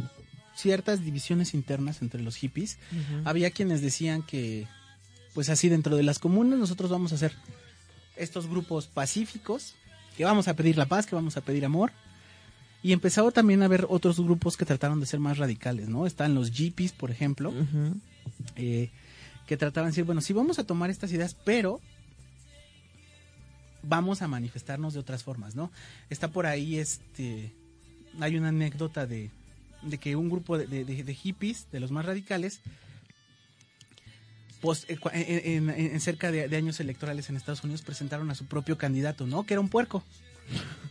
[0.54, 2.78] ciertas divisiones internas entre los hippies.
[3.24, 4.68] Había quienes decían que,
[5.34, 7.34] pues así dentro de las comunas nosotros vamos a hacer
[8.16, 9.76] estos grupos pacíficos,
[10.18, 11.92] que vamos a pedir la paz, que vamos a pedir amor.
[12.84, 16.08] Y empezaba también a haber otros grupos que trataron de ser más radicales, ¿no?
[16.08, 17.54] Están los hippies, por ejemplo,
[18.56, 18.90] eh,
[19.46, 21.80] que trataban de decir, bueno, sí vamos a tomar estas ideas, pero
[23.84, 25.72] vamos a manifestarnos de otras formas, ¿no?
[26.10, 27.52] Está por ahí, este,
[28.20, 29.30] hay una anécdota de,
[29.82, 32.62] de que un grupo de, de- de- de hippies, de los más radicales,
[35.14, 38.46] eh, en, en- en cerca de, de años electorales en Estados Unidos presentaron a su
[38.46, 39.44] propio candidato, ¿no?
[39.46, 40.04] Que era un puerco.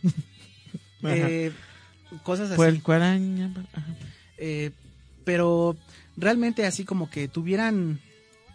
[1.03, 1.51] Eh,
[2.23, 2.57] cosas así.
[4.37, 4.71] Eh,
[5.23, 5.75] pero
[6.17, 7.99] realmente así como que tuvieran,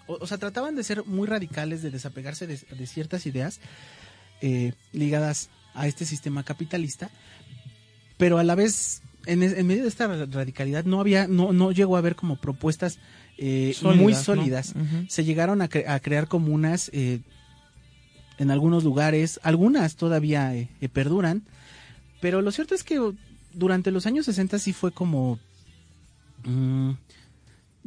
[0.07, 3.61] o, o sea, trataban de ser muy radicales, de desapegarse de, de ciertas ideas
[4.43, 7.11] eh, ligadas a este sistema capitalista,
[8.17, 11.73] pero a la vez, en, en medio de esta ra- radicalidad, no había, no, no
[11.73, 12.99] llegó a haber como propuestas
[13.39, 14.19] eh, muy ¿no?
[14.23, 14.75] sólidas.
[15.09, 17.21] Se llegaron a, cre- a crear comunas eh,
[18.39, 21.43] en algunos lugares, algunas todavía eh, perduran,
[22.21, 23.01] pero lo cierto es que
[23.53, 25.39] durante los años 60 sí fue como...
[26.45, 26.91] mm,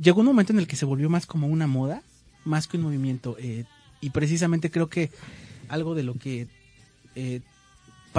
[0.02, 2.02] llegó un momento en el que se volvió más como una moda,
[2.46, 3.36] más que un movimiento,
[4.02, 5.12] y precisamente creo que
[5.68, 6.48] algo de lo que...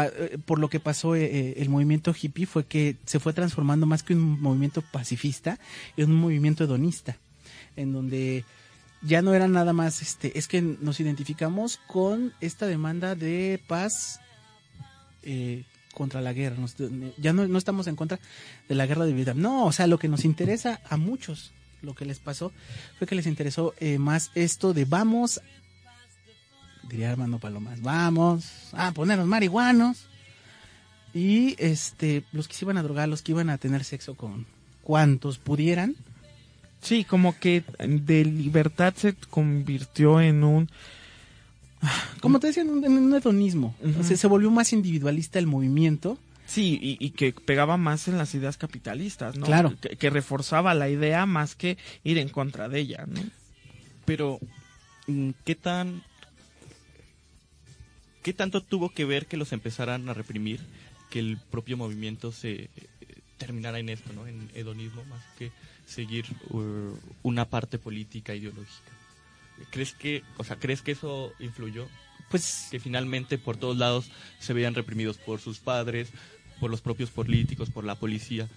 [0.06, 3.86] eh, por lo que pasó eh, eh, el movimiento hippie fue que se fue transformando
[3.86, 5.58] más que un movimiento pacifista
[5.96, 7.16] en un movimiento hedonista
[7.76, 8.44] en donde
[9.02, 14.20] ya no era nada más este es que nos identificamos con esta demanda de paz
[15.94, 16.56] contra la guerra.
[17.18, 18.18] Ya no, no estamos en contra
[18.68, 19.40] de la guerra de Vietnam.
[19.40, 22.52] No o sea lo que nos interesa a muchos lo que les pasó
[22.98, 25.40] fue que les interesó más esto de vamos
[26.90, 30.06] diría Armando Palomas vamos a ponernos marihuanos
[31.14, 34.46] y este los que se iban a drogar los que iban a tener sexo con
[34.82, 35.96] cuantos pudieran
[36.80, 40.70] Sí, como que de libertad se convirtió en un...
[42.20, 43.74] como te decía, en un, en un hedonismo.
[43.80, 44.00] Ujú.
[44.00, 46.18] O sea, se volvió más individualista el movimiento.
[46.46, 49.46] Sí, y, y que pegaba más en las ideas capitalistas, ¿no?
[49.46, 49.74] Claro.
[49.80, 53.20] Que, que reforzaba la idea más que ir en contra de ella, ¿no?
[54.04, 54.40] Pero,
[55.44, 56.02] ¿qué tan...
[58.22, 60.60] ¿Qué tanto tuvo que ver que los empezaran a reprimir
[61.08, 62.70] que el propio movimiento se eh,
[63.38, 64.26] terminara en esto, ¿no?
[64.26, 65.50] En hedonismo, más que
[65.86, 68.92] seguir uh, una parte política ideológica.
[69.70, 71.88] ¿Crees que, o sea, crees que eso influyó?
[72.30, 76.10] Pues Que finalmente por todos lados se veían reprimidos por sus padres,
[76.60, 78.48] por los propios políticos, por la policía.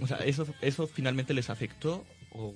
[0.00, 2.54] O sea, ¿eso, eso finalmente les afectó o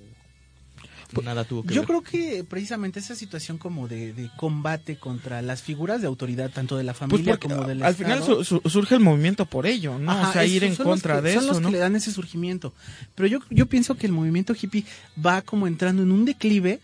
[1.22, 1.88] nada tuvo que Pues, yo ver?
[1.88, 6.77] creo que precisamente esa situación como de, de combate contra las figuras de autoridad, tanto
[6.77, 8.42] de la Pues familia porque como del al final Estado.
[8.42, 10.11] su- su- surge el movimiento por ello, ¿no?
[10.11, 11.68] Ajá, o sea, ir en contra que- de son eso, los ¿no?
[11.68, 12.72] que le dan ese surgimiento.
[13.14, 14.85] Pero yo, yo pienso que el movimiento hippie
[15.24, 16.81] va como entrando en un declive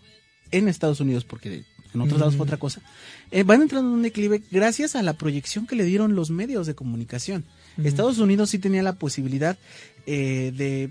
[0.51, 1.63] en Estados Unidos, porque
[1.93, 2.81] en otros lados fue otra cosa.
[3.31, 6.67] Eh, van entrando en un declive gracias a la proyección que le dieron los medios
[6.67, 7.43] de comunicación.
[7.83, 9.57] Estados Unidos sí tenía la posibilidad
[10.05, 10.89] eh, de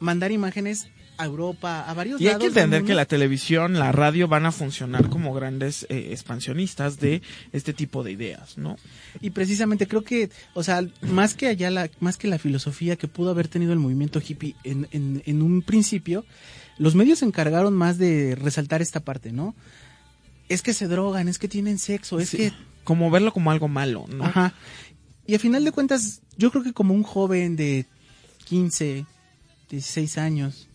[0.00, 2.40] mandar imágenes a Europa, a varios Y hay lados.
[2.42, 7.20] que entender que la televisión, la radio van a funcionar como grandes eh, expansionistas de
[7.52, 8.76] este tipo de ideas, ¿no?
[9.20, 13.08] Y precisamente creo que, o sea, más que allá la, más que la filosofía que
[13.08, 16.24] pudo haber tenido el movimiento hippie en, en, en un principio,
[16.78, 19.54] los medios se encargaron más de resaltar esta parte, ¿no?
[20.48, 22.36] Es que se drogan, es que tienen sexo, es Sí.
[22.36, 22.52] que,
[22.84, 24.24] Como verlo como algo malo, ¿no?
[24.24, 24.54] ajá.
[25.26, 27.84] Y a final de cuentas, yo creo que como un joven de
[28.46, 29.04] 15,
[29.68, 30.67] 16 años,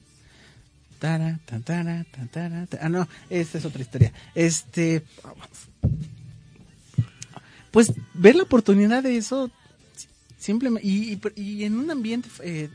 [1.04, 4.14] tara, tan, tara, tan, tara, ta- ah, no, esta es otra historia.
[4.36, 5.04] Este,
[7.72, 9.52] pues ver la oportunidad de eso
[10.38, 12.70] simplemente y, y- y en un ambiente eh,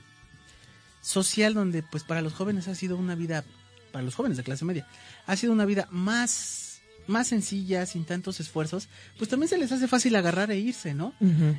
[1.00, 3.44] social donde pues para los jóvenes ha sido una vida
[3.92, 4.86] para los jóvenes de clase media
[5.26, 9.88] ha sido una vida más más sencilla sin tantos esfuerzos pues también se les hace
[9.88, 11.14] fácil agarrar e irse no.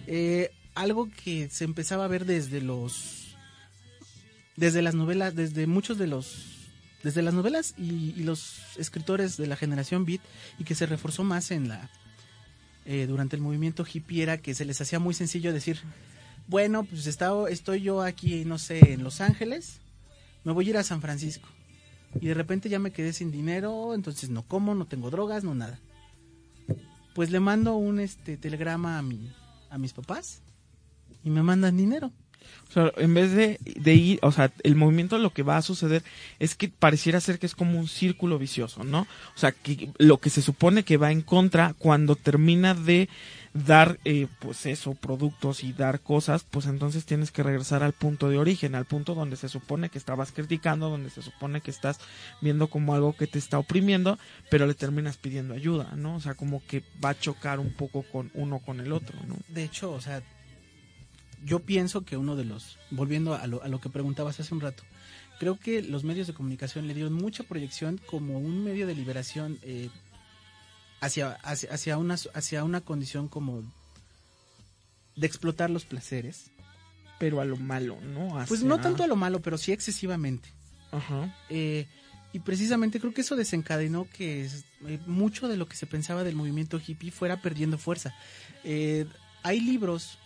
[0.08, 3.36] Eh, algo que se empezaba a ver desde los
[4.55, 6.58] desde las novelas desde muchos de los
[7.03, 10.21] desde las novelas y, los escritores de la generación beat
[10.57, 11.89] y que se reforzó más en la
[12.85, 15.79] eh, durante el movimiento hippie era que se les hacía muy sencillo decir
[16.47, 19.79] bueno pues está, estoy yo aquí no sé en Los Ángeles
[20.43, 21.47] me voy a ir a San Francisco
[22.19, 25.55] y de repente ya me quedé sin dinero entonces no como no tengo drogas no
[25.55, 25.79] nada.
[27.15, 29.31] Pues le mando un este telegrama a mi
[29.69, 30.41] a mis papás
[31.23, 32.12] y me mandan dinero
[32.69, 36.03] O sea, en vez de, ir, o sea, el movimiento lo que va a suceder
[36.38, 39.01] es que pareciera ser que es como un círculo vicioso, ¿no?
[39.01, 43.09] O sea, que lo que se supone que va en contra cuando termina de
[43.53, 48.29] dar, eh, pues eso, productos y dar cosas, pues entonces tienes que regresar al punto
[48.29, 51.99] de origen, al punto donde se supone que estabas criticando, donde se supone que estás
[52.39, 54.19] viendo como algo que te está oprimiendo,
[54.51, 56.17] pero le terminas pidiendo ayuda, ¿no?
[56.17, 59.35] O sea, como que va a chocar un poco con uno con el otro, ¿no?
[59.49, 60.21] de hecho o sea
[61.45, 64.62] yo pienso que uno de los volviendo a lo, a lo que preguntabas hace un
[64.62, 64.84] rato
[65.39, 69.58] creo que los medios de comunicación le dieron mucha proyección como un medio de liberación
[69.62, 69.89] eh,
[70.99, 73.63] hacia, hacia, hacia, una, hacia una condición como
[75.15, 76.52] de explotar los placeres.
[77.19, 78.38] Pero a lo malo, ¿no?
[78.47, 80.49] Pues no tanto a lo malo, pero sí excesivamente.
[80.91, 81.36] Ajá.
[81.49, 81.86] Eh,
[82.32, 86.23] y precisamente creo que eso desencadenó que es- eh, mucho de lo que se pensaba
[86.23, 88.13] del movimiento hippie fuera perdiendo fuerza.
[88.63, 89.06] Eh,
[89.43, 90.17] hay libros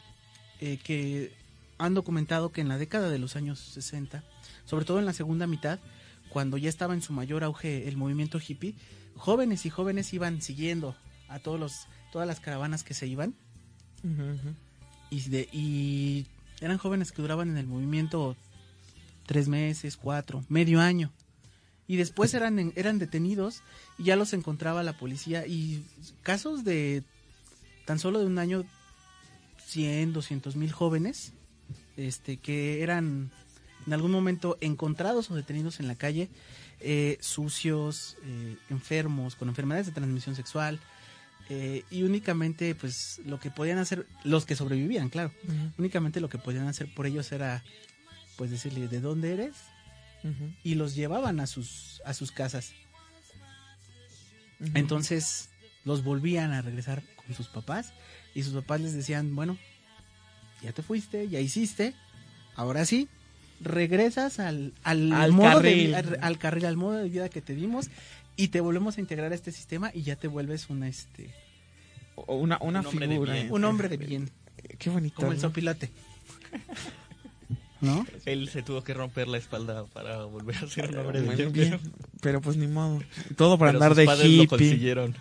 [0.65, 1.33] eh, que
[1.77, 4.23] han documentado que en la década de los años 60,
[4.63, 5.81] sobre todo en la segunda mitad,
[6.29, 8.73] cuando ya estaba en su mayor auge el movimiento hippie,
[9.17, 10.95] jóvenes y jóvenes iban siguiendo
[11.27, 13.35] a todos los, todas las caravanas que se iban
[15.09, 16.27] y, de, y
[16.61, 18.37] eran jóvenes que duraban en el movimiento
[19.25, 21.11] tres meses, cuatro, medio año.
[21.87, 23.63] Y después eran, eran detenidos
[23.97, 25.45] y ya los encontraba la policía.
[25.45, 25.83] Y
[26.21, 27.03] casos de
[27.83, 28.63] tan solo de un año,
[29.73, 31.33] 100, 200 mil jóvenes,
[31.97, 33.31] este, que eran
[33.87, 36.29] en algún momento encontrados o detenidos en la calle,
[36.79, 40.79] eh, sucios, eh, enfermos, con enfermedades de transmisión sexual,
[41.49, 45.31] eh, y únicamente pues lo que podían hacer los que sobrevivían claro.
[45.77, 47.63] Únicamente lo que podían hacer por ellos era
[48.37, 49.55] pues decirle de dónde eres
[50.63, 52.71] y los llevaban a sus a sus casas.
[54.73, 55.49] Entonces
[55.83, 57.91] los volvían a regresar con sus papás
[58.35, 59.57] y sus papás les decían bueno
[60.61, 61.93] ya te fuiste ya hiciste
[62.55, 63.07] ahora sí
[63.61, 65.87] regresas al, al, Al modo de carril.
[65.87, 67.89] vi- al, al carril al modo de vida que te dimos
[68.35, 71.29] y te volvemos a integrar a este sistema y ya te vuelves una este
[72.15, 73.33] O una, una Un hombre de figura.
[73.33, 73.51] bien.
[73.51, 74.29] un hombre de bien
[74.79, 75.15] Qué bonito.
[75.15, 75.41] como el ¿no?
[75.41, 75.89] sopilote
[77.81, 78.05] ¿no?
[78.25, 81.51] Él se tuvo que romper la espalda para volver a ser un hombre de bien.
[81.51, 81.79] bien,
[82.21, 83.01] pero pues ni modo.
[83.35, 85.15] Todo para Pero andar sus de padres lo hippie, consiguieron.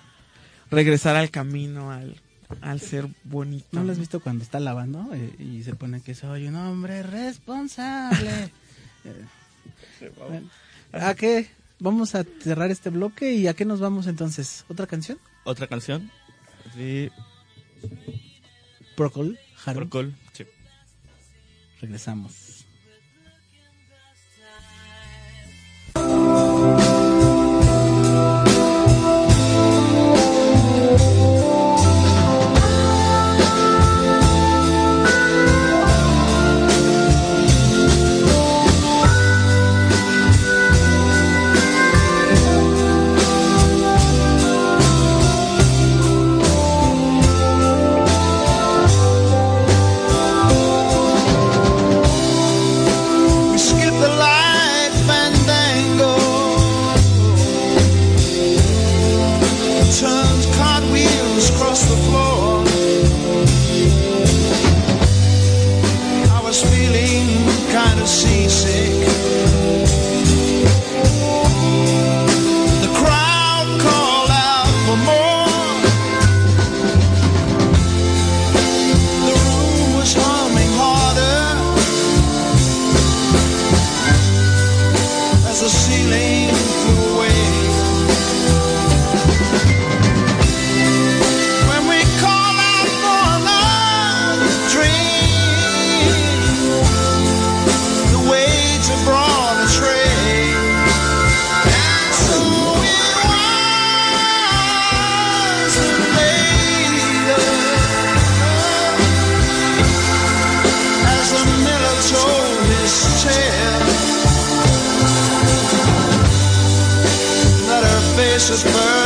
[0.71, 2.21] regresar al camino, al,
[2.61, 3.67] al ser bonito.
[3.73, 7.03] ¿No lo has visto cuando está lavando eh, y se pone que soy un hombre
[7.03, 8.51] responsable?
[10.01, 10.43] Eh,
[10.93, 11.51] ¿A qué?
[11.81, 14.65] Vamos a cerrar este bloque y ¿a qué nos vamos entonces?
[14.69, 15.19] ¿Otra canción?
[15.45, 16.11] Otra canción
[16.77, 17.11] de
[18.97, 19.81] Procol Haru.
[19.81, 20.45] Procol, sí.
[21.81, 22.62] Regresamos.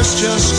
[0.08, 0.55] It's just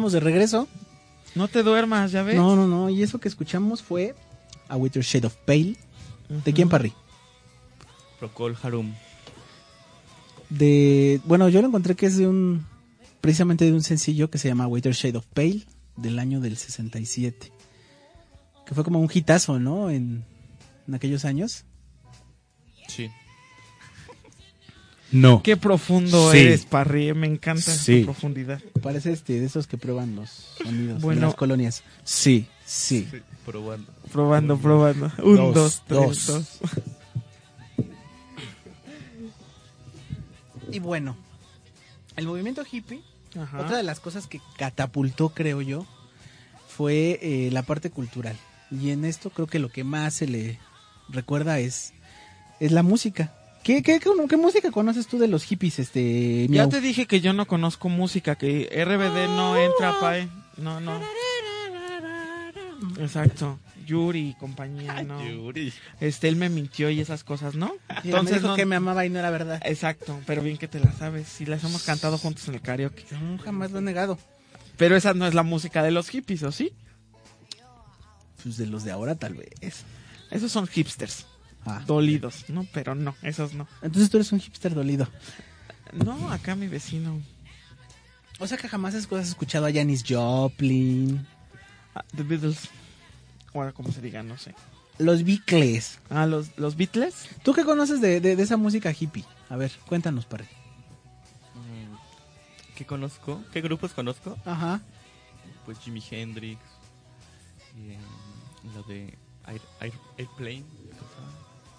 [0.00, 0.66] Estamos de regreso.
[1.34, 2.34] No te duermas, ya ves.
[2.34, 2.88] No, no, no.
[2.88, 4.14] Y eso que escuchamos fue
[4.66, 5.76] A With Shade of Pale.
[6.42, 6.94] ¿De quién, Parry?
[8.18, 8.94] Procol Harum.
[10.48, 11.20] De.
[11.26, 12.64] Bueno, yo lo encontré que es de un.
[13.20, 15.66] Precisamente de un sencillo que se llama Waiter Shade of Pale.
[15.98, 17.52] Del año del 67.
[18.64, 19.90] Que fue como un hitazo, ¿no?
[19.90, 20.24] En,
[20.88, 21.66] en aquellos años.
[22.88, 23.10] Sí.
[25.12, 25.42] No.
[25.42, 26.38] Qué profundo Sí.
[26.38, 27.12] eres, Parry.
[27.14, 28.00] Me encanta Sí.
[28.00, 28.60] tu profundidad.
[28.82, 30.30] Parece este, de esos que prueban los
[30.62, 31.20] sonidos Bueno.
[31.22, 31.82] en las colonias.
[32.04, 33.08] Sí, sí.
[33.44, 33.92] Probando.
[34.12, 35.10] Probando, probando.
[35.22, 36.26] Un, Dos, dos, tres, dos.
[36.60, 36.70] dos.
[40.70, 41.16] Y bueno,
[42.16, 43.02] el movimiento hippie,
[43.36, 43.60] Ajá.
[43.62, 45.84] otra de las cosas que catapultó, creo yo,
[46.68, 48.36] fue eh, la parte cultural.
[48.70, 50.60] Y en esto creo que lo que más se le
[51.08, 51.92] recuerda es,
[52.60, 53.34] es la música.
[53.62, 56.68] ¿Qué, qué, qué, qué música conoces tú de los hippies, este, Ya Miau?
[56.70, 60.28] te dije que yo no conozco música, que RBD no entra, pae.
[60.56, 60.98] No, no.
[62.98, 63.58] Exacto.
[63.86, 65.26] Yuri y compañía, no.
[65.26, 65.72] Yuri.
[66.00, 67.72] Este, él me mintió y esas cosas, ¿no?
[68.04, 69.60] Mira, me dijo no- que me amaba y no era verdad.
[69.64, 71.26] Exacto, pero bien que te la sabes.
[71.28, 73.04] Si las hemos cantado juntos en el karaoke.
[73.10, 74.18] No, jamás lo he negado.
[74.76, 76.72] Pero esa no es la música de los hippies, ¿o sí?
[78.42, 79.84] Pues de los de ahora tal vez.
[80.30, 81.26] Esos son hipsters,
[81.66, 81.82] Ah.
[81.86, 82.66] dolidos, ¿no?
[82.72, 83.66] Pero no, esos no.
[83.82, 85.06] Entonces tú eres un hipster dolido.
[85.92, 87.20] No, acá mi vecino.
[88.38, 91.26] O sea que jamás has escuchado a Janis Joplin,
[91.94, 92.68] Ah, The Beatles.
[93.52, 94.54] Ahora, como se diga, no sé.
[94.98, 95.98] los Beatles.
[96.08, 97.28] Ah, los, los Beatles.
[97.42, 99.24] ¿Tú qué conoces de, de- de esa música hippie?
[99.48, 100.46] A ver, cuéntanos, padre.
[101.54, 103.42] Mm, ¿Qué conozco?
[103.52, 104.38] ¿Qué grupos conozco?
[104.44, 104.80] Ajá.
[105.66, 106.60] Pues Jimi Hendrix.
[107.76, 107.98] Y, eh,
[108.74, 110.64] lo de Air, Air- Airplane.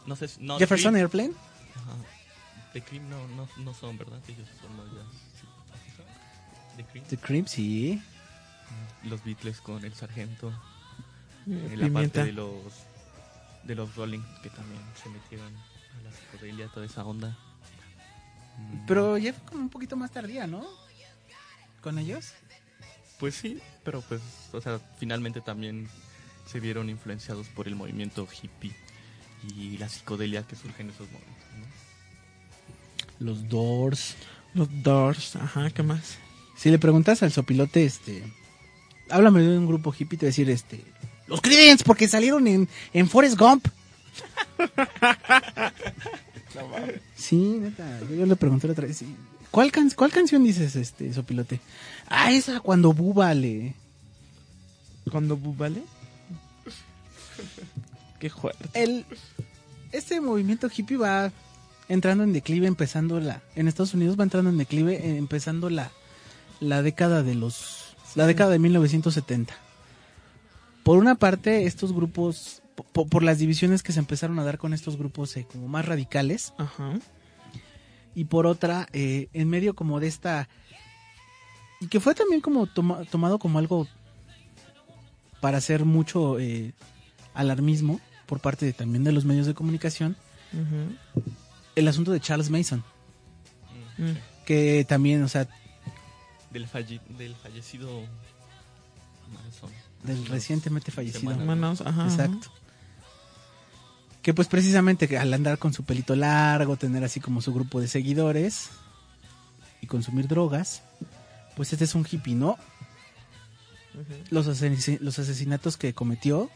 [0.05, 0.29] No sé.
[0.39, 1.01] No, Jefferson Cream.
[1.03, 1.33] Airplane.
[1.75, 1.95] Ajá.
[2.73, 4.19] The Cream no, no, no son, ¿verdad?
[4.27, 6.77] Ellos son más ya.
[6.77, 7.05] The Cream.
[7.07, 8.01] The Cream, sí.
[9.03, 10.49] Los Beatles con el sargento.
[11.47, 12.55] Eh, Eh, la parte de los
[13.63, 17.37] de los Rolling que también se metieron a la psicodelia, toda esa onda.
[18.57, 20.65] Mm, Pero ya fue como un poquito más tardía, ¿no?
[21.81, 22.33] ¿Con ellos?
[23.19, 24.21] Pues sí, pero pues,
[24.51, 25.87] o sea, finalmente también
[26.47, 28.73] se vieron influenciados por el movimiento hippie
[29.57, 33.25] y la psicodelia que surge en esos momentos, ¿no?
[33.25, 34.15] Los Doors.
[34.53, 36.17] Los Doors, ajá, ¿qué más?
[36.57, 38.23] Si le preguntas al sopilote, este...
[39.09, 40.83] Háblame de un grupo hippie, te va a decir, este...
[41.27, 43.65] Los Creedence, porque salieron en, en Forrest Gump.
[47.15, 47.99] sí, neta.
[48.09, 49.03] Yo, yo le pregunté la otra vez.
[49.49, 51.59] ¿Cuál, can- ¿Cuál canción dices, este, sopilote?
[52.07, 53.73] Ah, esa cuando Buba le...
[55.09, 55.81] Cuando vale?
[58.21, 58.69] Qué fuerte.
[58.73, 59.05] el
[59.91, 61.31] este movimiento hippie va
[61.89, 65.91] entrando en declive empezando la en Estados Unidos va entrando en declive eh, empezando la
[66.61, 69.53] la década de los la década de 1970
[70.83, 72.61] por una parte estos grupos
[72.93, 75.85] po- por, las divisiones que se empezaron a dar con estos grupos eh, como más
[75.85, 76.93] radicales Ajá.
[78.15, 80.47] y por otra eh, en medio como de esta
[81.81, 83.87] y que fue también como toma- tomado como algo
[85.41, 86.73] para hacer mucho eh,
[87.33, 87.99] alarmismo
[88.31, 90.15] por parte de- también de los medios de comunicación
[91.75, 92.81] el asunto de Charles Mason
[93.97, 94.17] Mm, Mm.
[94.45, 95.49] que también o sea
[96.49, 97.89] Del, falle- del fallecido
[99.33, 99.69] Manson.
[100.03, 101.35] del recientemente fallecido.
[101.35, 102.05] Manos, ajá.
[102.05, 102.47] exacto
[104.21, 107.89] que pues precisamente al andar con su pelito largo tener así como su grupo de
[107.89, 108.69] seguidores
[109.81, 110.83] y consumir drogas
[111.57, 112.55] pues este es un hippie no
[114.29, 114.45] los,
[115.01, 116.49] los asesinatos que cometió,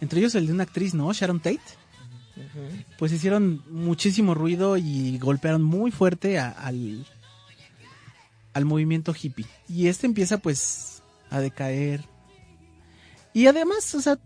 [0.00, 1.12] entre ellos el de una actriz, ¿no?
[1.12, 1.60] Sharon Tate,
[2.98, 7.06] pues hicieron muchísimo ruido y golpearon muy fuerte a- al,
[8.54, 9.46] al movimiento hippie.
[9.68, 12.04] Y este empieza pues a decaer.
[13.34, 14.18] Y además, o sea,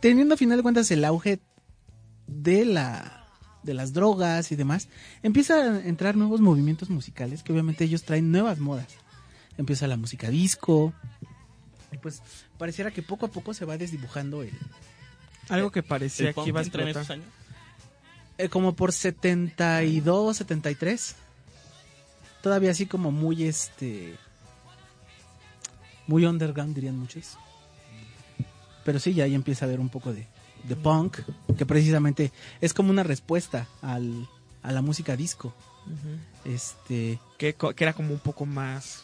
[0.00, 1.40] teniendo a final de cuentas el auge
[2.26, 3.18] de la
[3.62, 4.88] de las drogas y demás,
[5.22, 8.88] empieza a entrar nuevos movimientos musicales que obviamente ellos traen nuevas modas.
[9.56, 10.92] Empieza la música disco.
[11.92, 12.22] Y pues
[12.62, 14.52] pareciera que poco a poco se va desdibujando el,
[15.48, 17.10] Algo que parecía ¿El que iba a explotar.
[17.10, 17.26] años?
[18.38, 21.16] eh, como por 72, 73.
[22.40, 24.16] Todavía así como muy este
[26.06, 27.36] muy underground dirían muchos.
[28.84, 30.28] Pero sí, ya ahí empieza a haber un poco de,
[30.62, 31.18] de punk,
[31.58, 34.28] que precisamente es como una respuesta al,
[34.62, 35.52] a la música disco.
[36.44, 39.02] Este, que, que era como un poco más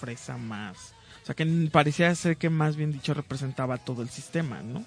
[0.00, 0.95] fresa, más...
[1.26, 4.84] O sea, que parecía ser que más bien dicho representaba todo el sistema, ¿no?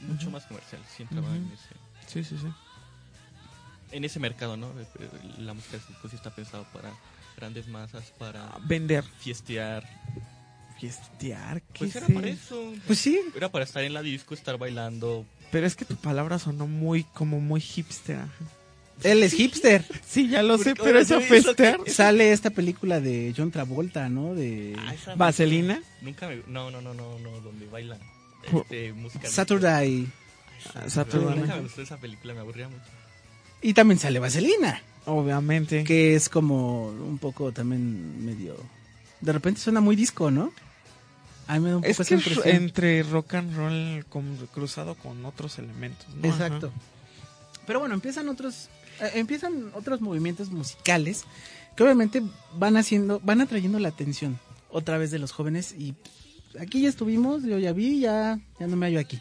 [0.00, 1.36] Mucho más comercial, sí entraba Ujú.
[1.36, 1.68] en, ese,
[2.08, 2.48] Sí, sí, sí.
[3.92, 4.72] en ese mercado, ¿no?
[5.38, 6.90] La música pues, sí está pensado para
[7.36, 9.04] grandes masas, para Vender.
[9.20, 9.84] fiestear.
[10.76, 12.72] Fiestear, ¿qué Pues era para eso?
[12.72, 12.80] eso.
[12.84, 15.24] pues sí, Era para estar en la disco, estar bailando.
[15.52, 18.16] Pero es que tu palabra sonó muy, como muy hipster.
[18.16, 18.32] ajá.
[19.02, 19.84] Él es hipster.
[20.06, 21.80] Sí, ya lo sé, Porque, pero que- festear.
[21.86, 24.34] Sale esta película de John Travolta, ¿no?
[24.34, 25.82] De Ah, esa ¿Vaselina?
[26.02, 26.42] Nunca me.
[26.46, 27.98] No, no, no, no, no, donde bailan.
[28.52, 29.28] Este, música.
[29.28, 30.06] Saturday.
[30.74, 31.56] Ay, Saturday Nunca Night.
[31.56, 32.84] me gustó esa película, me aburría mucho.
[33.62, 34.80] Y también sale Vaselina.
[35.08, 35.84] Obviamente.
[35.84, 38.56] que es como un poco también medio
[39.20, 40.52] de repente suena muy disco no
[41.46, 42.56] a mí me da un poco Es esa que es impresión.
[42.56, 46.28] entre rock and roll con- cruzado con otros elementos, ¿no?
[46.28, 46.72] exacto
[47.68, 48.68] pero bueno empiezan otros
[49.00, 51.24] eh, empiezan otros movimientos musicales
[51.76, 52.22] que obviamente
[52.54, 54.38] van haciendo van atrayendo la atención
[54.70, 55.94] otra vez de los jóvenes y
[56.60, 59.20] aquí ya estuvimos, yo ya vi, ya, ya no me hallo aquí.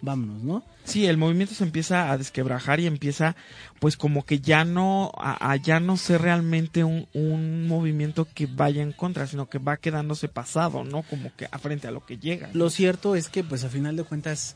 [0.00, 0.64] Vámonos, ¿no?
[0.84, 3.34] Sí, el movimiento se empieza a desquebrajar y empieza,
[3.80, 8.46] pues como que ya no, a, a ya no ser realmente un, un movimiento que
[8.46, 11.02] vaya en contra, sino que va quedándose pasado, ¿no?
[11.02, 12.48] Como que a frente a lo que llega.
[12.52, 14.54] Lo cierto es que, pues a final de cuentas,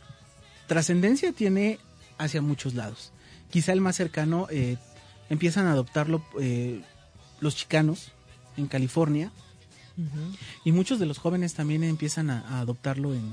[0.68, 1.80] trascendencia tiene
[2.18, 3.12] hacia muchos lados.
[3.52, 4.76] Quizá el más cercano eh,
[5.30, 6.82] empiezan a adoptarlo eh,
[7.40, 8.10] los chicanos
[8.56, 9.30] en California
[10.64, 13.30] y muchos de los jóvenes también empiezan a, a adoptarlo en,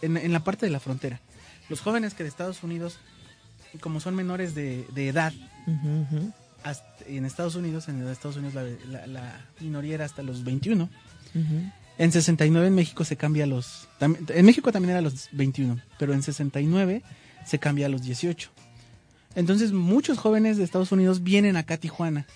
[0.00, 1.20] en, en la parte de la frontera.
[1.68, 2.98] Los jóvenes que de Estados Unidos,
[3.80, 5.32] como son menores de, de edad,
[6.62, 10.84] hasta- en Estados Unidos, en Estados Unidos la, la- la minoría era hasta los 21.
[11.34, 11.70] Ujú.
[11.98, 13.88] En 69 en México se cambia a los...
[14.00, 17.02] En México también era a los 21, pero en 69
[17.46, 18.50] se cambia a los 18.
[19.34, 22.26] Entonces muchos jóvenes de Estados Unidos vienen acá a Tijuana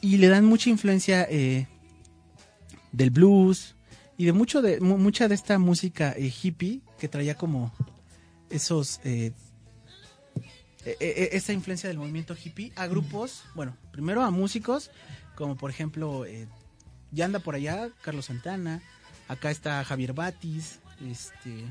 [0.00, 1.66] y le dan mucha influencia eh,
[2.92, 3.74] del blues
[4.18, 7.72] y de mucho de mu- mucha de esta música eh, hippie que traía como
[8.50, 9.32] esos eh,
[10.84, 14.90] e- e- esa influencia del movimiento hippie a grupos, bueno, primero a músicos
[15.36, 16.48] como por ejemplo eh,
[17.12, 18.82] ya anda por allá Carlos Santana,
[19.28, 21.64] acá está Javier Batis, este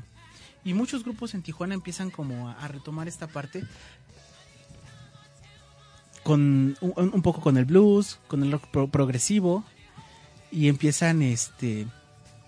[0.64, 3.64] y muchos grupos en Tijuana empiezan como a, a retomar esta parte
[6.22, 9.64] con un, un poco con el blues, con el rock pro- progresivo
[10.52, 11.86] y empiezan este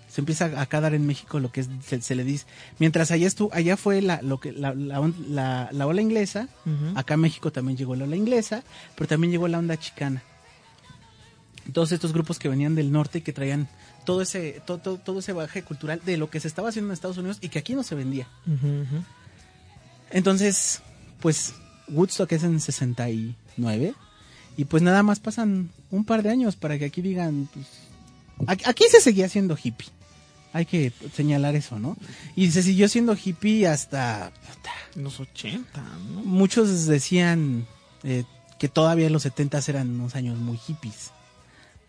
[0.08, 2.44] se empieza acá a dar en México lo que es, se, se le dice
[2.78, 6.48] mientras allá estuvo allá fue la lo que la, la, la- la ola inglesa.
[6.96, 8.62] Acá en México también llegó la ola inglesa,
[8.94, 10.22] pero también llegó la onda chicana.
[11.72, 13.68] Todos estos grupos que venían del norte y que traían
[14.04, 16.94] todo ese todo, todo, todo ese bagaje cultural de lo que se estaba haciendo en
[16.94, 18.28] Estados Unidos y que aquí no se vendía.
[20.10, 20.82] Entonces,
[21.20, 21.54] pues
[21.88, 23.94] Woodstock es en 69
[24.56, 27.66] y pues nada más pasan un par de años para que aquí digan, pues,
[28.66, 29.88] aquí, se seguía siendo hippie.
[30.52, 31.96] Hay que señalar eso, ¿no?
[32.36, 34.32] Y se siguió siendo hippie hasta
[34.96, 35.82] los 80,
[36.12, 36.22] ¿no?
[36.22, 37.66] muchos decían
[38.02, 38.24] eh,
[38.58, 41.12] que todavía los 70 eran unos años muy hippies,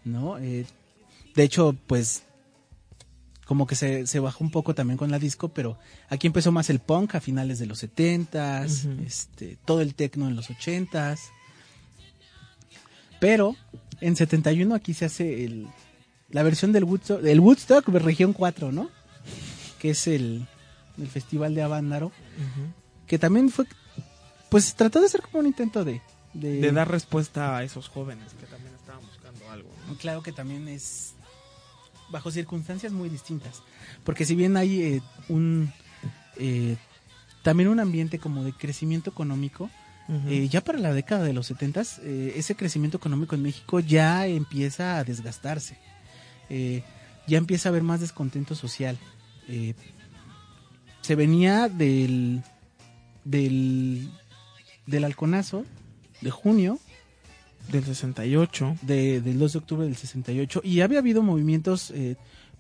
[0.06, 0.38] ¿no?
[0.38, 0.66] Eh,
[1.36, 2.24] de hecho, pues
[3.46, 5.78] como que se, se bajó un poco también con la disco, pero
[6.10, 9.04] aquí empezó más el punk a finales de los 70s, Ujú.
[9.04, 11.20] este, todo el techno en los 80s.
[13.20, 13.56] Pero
[14.02, 15.68] en 71 aquí se hace el,
[16.30, 18.90] la versión del Woodstock, del Woodstock de región 4, ¿no?
[19.80, 20.46] Que es el,
[20.98, 22.12] el festival de Avándaro
[23.08, 23.66] que también fue
[24.50, 26.02] pues trató de ser como un intento de
[26.34, 28.73] de, De dar respuesta a esos jóvenes que también
[29.96, 31.16] claro que también es
[32.10, 33.64] bajo circunstancias muy distintas.
[34.04, 35.72] Porque si bien hay eh, un
[36.38, 36.78] eh,
[37.44, 39.70] también un ambiente como de crecimiento económico
[40.28, 41.82] eh, ya para la década de los 70
[42.36, 45.78] ese crecimiento económico en México ya empieza a desgastarse.
[46.50, 46.84] Eh,
[47.26, 48.98] ya empieza a haber más descontento social.
[49.48, 49.76] Eh,
[51.02, 52.44] se venía del
[53.24, 54.10] del
[54.88, 55.66] del halconazo
[56.20, 56.80] de junio
[57.72, 58.78] Del 68.
[58.82, 62.18] de, del 2 de octubre del 68 y había habido movimientos eh,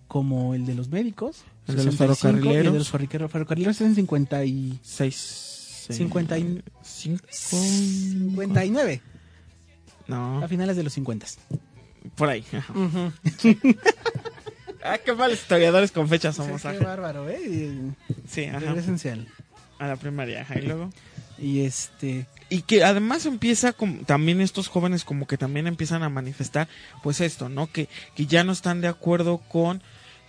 [0.07, 2.73] como el de los médicos El de los 65, y el ferrocarrileros.
[2.73, 5.87] de los ferrocarrileros, ferrocarrileros en 50 y 6.
[5.91, 7.25] 50 y- 5.
[7.29, 9.01] 59
[10.07, 11.25] No, a finales de los 50
[12.15, 12.43] por ahí.
[12.51, 12.73] ajá.
[14.83, 16.61] ah, qué mal historiadores con fechas somos.
[16.61, 16.83] qué ajá.
[16.83, 17.91] bárbaro eh
[18.27, 18.59] Sí, ajá.
[18.59, 19.27] regrésense al-
[19.79, 20.59] A la primaria, ajá.
[20.59, 20.89] Y luego.
[21.43, 26.09] Y este Y que además empieza como, también estos jóvenes como que también empiezan a
[26.09, 26.67] manifestar
[27.01, 27.71] pues esto, ¿no?
[27.71, 29.81] Que, que ya no están de acuerdo con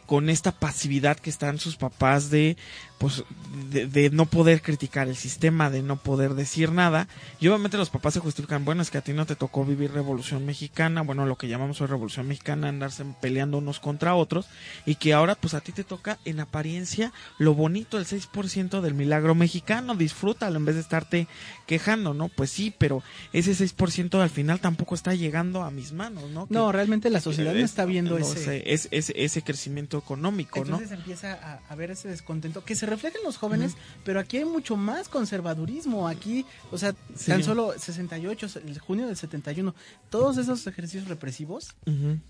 [0.07, 2.57] con esta pasividad que están sus papás de
[2.99, 3.25] pues
[3.71, 7.07] de, de no poder criticar el sistema, de no poder decir nada.
[7.41, 9.93] Y obviamente los papás se justifican, bueno, es que a ti no te tocó vivir
[9.93, 14.47] revolución mexicana, bueno, lo que llamamos hoy revolución mexicana, andarse peleando unos contra otros,
[14.87, 18.95] y que ahora pues a ti te toca en apariencia lo bonito, el 6% del
[18.95, 21.27] milagro mexicano, disfrútalo en vez de estarte
[21.67, 22.29] quejando, ¿no?
[22.29, 23.03] Pues sí, pero
[23.33, 26.47] ese 6% al final tampoco está llegando a mis manos, ¿no?
[26.47, 29.43] Que- no realmente la sociedad no es- está viendo no ese sé, es- es- ese
[29.43, 30.65] crecimiento económico, ¿no?
[30.65, 33.75] Entonces empieza a, a ver ese descontento que se refleja en los jóvenes,
[34.05, 36.09] pero aquí hay mucho más conservadurismo.
[36.09, 37.27] Aquí, o sea, Sí.
[37.31, 39.75] tan solo 68, el junio del 71,
[40.11, 41.75] todos esos ejercicios represivos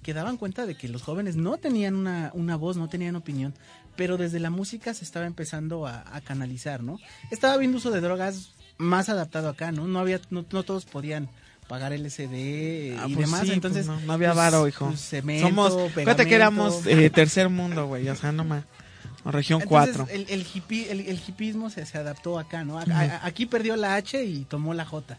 [0.03, 3.55] que daban cuenta de que los jóvenes no tenían una, una voz, no tenían opinión,
[3.97, 6.99] pero desde la música se estaba empezando a, a canalizar, ¿no?
[7.31, 9.87] Estaba habiendo uso de drogas más adaptado acá, ¿no?
[9.87, 11.29] No había, no, no todos podían
[11.69, 14.87] pagar LSD Ah, y pues demás, sí, entonces pues no, no había pues, varo, hijo.
[14.89, 18.65] pues, cemento, Somos, fíjate que éramos eh, tercer mundo, güey, o sea, no más.
[19.27, 20.15] O región Entonces, 4.
[20.15, 22.79] El, el, hippie, el, el hippismo se, se adaptó acá, ¿no?
[22.79, 25.17] A- a- aquí perdió la H y tomó la J.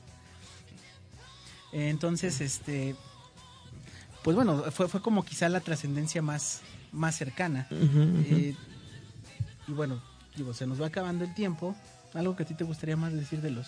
[1.73, 2.95] Entonces, este.
[4.23, 7.67] Pues bueno, fue, fue como quizá la trascendencia más, más cercana.
[7.71, 8.55] Eh,
[9.67, 10.01] y bueno,
[10.35, 11.75] digo, se nos va acabando el tiempo.
[12.13, 13.67] Algo que a ti te gustaría más decir de los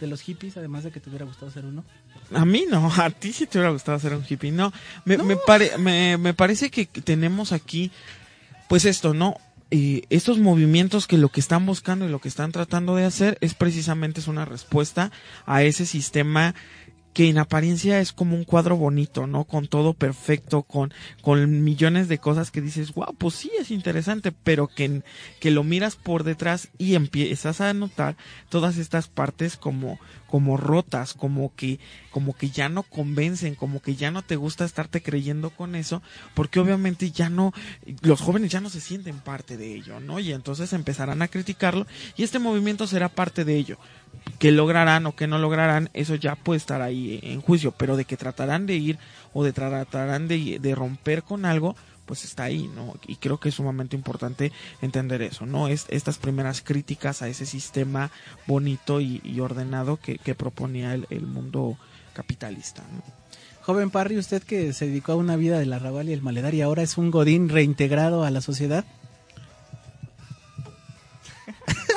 [0.00, 1.84] de los hippies, además de que te hubiera gustado ser uno.
[2.34, 4.52] A mí no, a ti sí te hubiera gustado ser un hippie.
[4.52, 4.72] No,
[5.04, 7.90] me, Me, pare- me, me parece que tenemos aquí,
[8.68, 9.36] pues esto, ¿no?
[9.70, 13.36] Eh, estos movimientos que lo que están buscando y lo que están tratando de hacer
[13.42, 15.12] es precisamente es una respuesta
[15.44, 16.54] a ese sistema
[17.18, 19.42] que en apariencia es como un cuadro bonito, ¿no?
[19.42, 24.30] Con todo perfecto, con, con millones de cosas que dices, wow, pues sí es interesante,
[24.30, 25.02] pero que,
[25.40, 28.16] que lo miras por detrás y empiezas a notar
[28.50, 29.98] todas estas partes como,
[30.28, 34.64] como rotas, como que, como que ya no convencen, como que ya no te gusta
[34.64, 36.02] estarte creyendo con eso,
[36.34, 37.52] porque obviamente ya no,
[38.02, 40.20] los jóvenes ya no se sienten parte de ello, ¿no?
[40.20, 43.78] Y entonces empezarán a criticarlo y este movimiento será parte de ello.
[44.38, 48.04] Que lograrán o que no lograrán, eso ya puede estar ahí en juicio, pero de
[48.04, 48.98] que tratarán de ir
[49.32, 51.74] o de tratarán de, de romper con algo,
[52.08, 52.94] pues está ahí, ¿no?
[53.06, 54.50] Y creo que es sumamente importante
[54.82, 55.68] entender eso, ¿no?
[55.68, 58.10] Es, estas primeras críticas a ese sistema
[58.46, 61.78] bonito y, y ordenado que, que proponía el, el mundo
[62.14, 63.02] capitalista, ¿no?
[63.60, 66.62] Joven Parry, usted que se dedicó a una vida del arrabal y el maledar y
[66.62, 68.86] ahora es un godín reintegrado a la sociedad.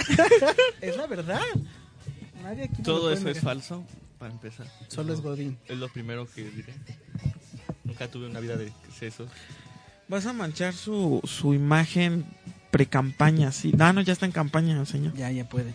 [0.81, 1.39] es la verdad.
[2.43, 3.85] Nadie aquí Todo eso es falso,
[4.19, 4.67] para empezar.
[4.89, 5.57] Solo es Godín.
[5.67, 6.73] Es lo primero que diré.
[7.85, 9.29] Nunca tuve una vida de excesos.
[10.11, 12.25] Vas a manchar su, su imagen
[12.69, 13.71] pre-campaña, sí.
[13.79, 15.13] Ah, no, ya está en campaña, señor.
[15.15, 15.73] Ya, ya puede.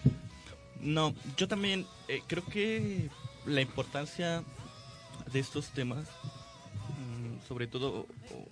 [0.83, 3.09] No, yo también eh, creo que
[3.47, 4.45] la importancia
[5.33, 6.07] de estos temas,
[6.99, 8.49] mm, sobre todo, o-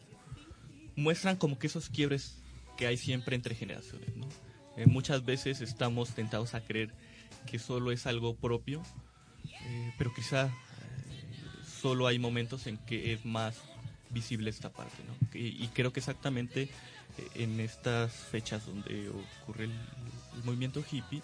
[0.97, 2.39] muestran como que esos quiebres
[2.79, 4.17] que hay siempre entre generaciones.
[4.17, 4.27] ¿no?
[4.79, 6.95] Eh, muchas veces estamos tentados a creer
[7.45, 8.83] que solo es algo propio,
[9.67, 10.51] eh, pero quizá eh,
[11.83, 13.57] solo hay momentos en que es más
[14.15, 15.03] visible esta parte.
[15.07, 15.31] ¿no?
[15.31, 16.63] Que- y creo que exactamente
[17.19, 19.11] eh, en estas fechas donde
[19.43, 19.73] ocurre el,
[20.37, 21.23] el movimiento hippie,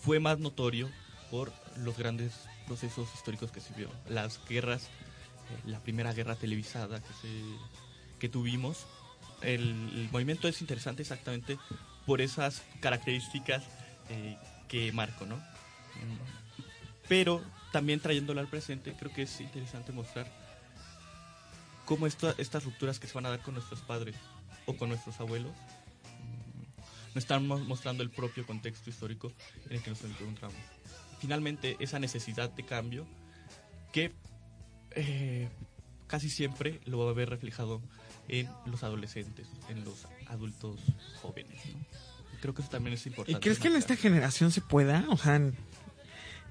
[0.00, 0.88] fue más notorio
[1.30, 2.32] por los grandes
[2.66, 3.90] procesos históricos que se vio.
[4.08, 7.42] Las guerras, eh, la primera guerra televisada que, se,
[8.18, 8.86] que tuvimos.
[9.42, 9.60] El,
[9.94, 11.58] el movimiento es interesante exactamente
[12.06, 13.62] por esas características
[14.08, 14.36] eh,
[14.68, 15.36] que marco, ¿no?
[15.36, 16.18] Mm,
[17.08, 20.26] Pero también trayéndolo al presente, creo que es interesante mostrar
[21.90, 24.14] cómo esta- estas rupturas que se van a dar con nuestros padres
[24.66, 29.32] o con nuestros abuelos mm, nos están mo- mostrando el propio contexto histórico
[29.68, 30.56] en el que nos encontramos.
[31.18, 33.08] Finalmente, esa necesidad de cambio
[33.92, 34.12] que
[34.92, 35.48] eh,
[36.06, 37.82] casi siempre lo va a ver reflejado
[38.28, 40.78] en los adolescentes, en los adultos
[41.20, 41.58] jóvenes.
[41.74, 41.84] ¿no?
[42.40, 43.40] Creo que eso también es ¿Y importante.
[43.40, 45.04] crees que en esta generación se pueda?
[45.10, 45.40] O sea,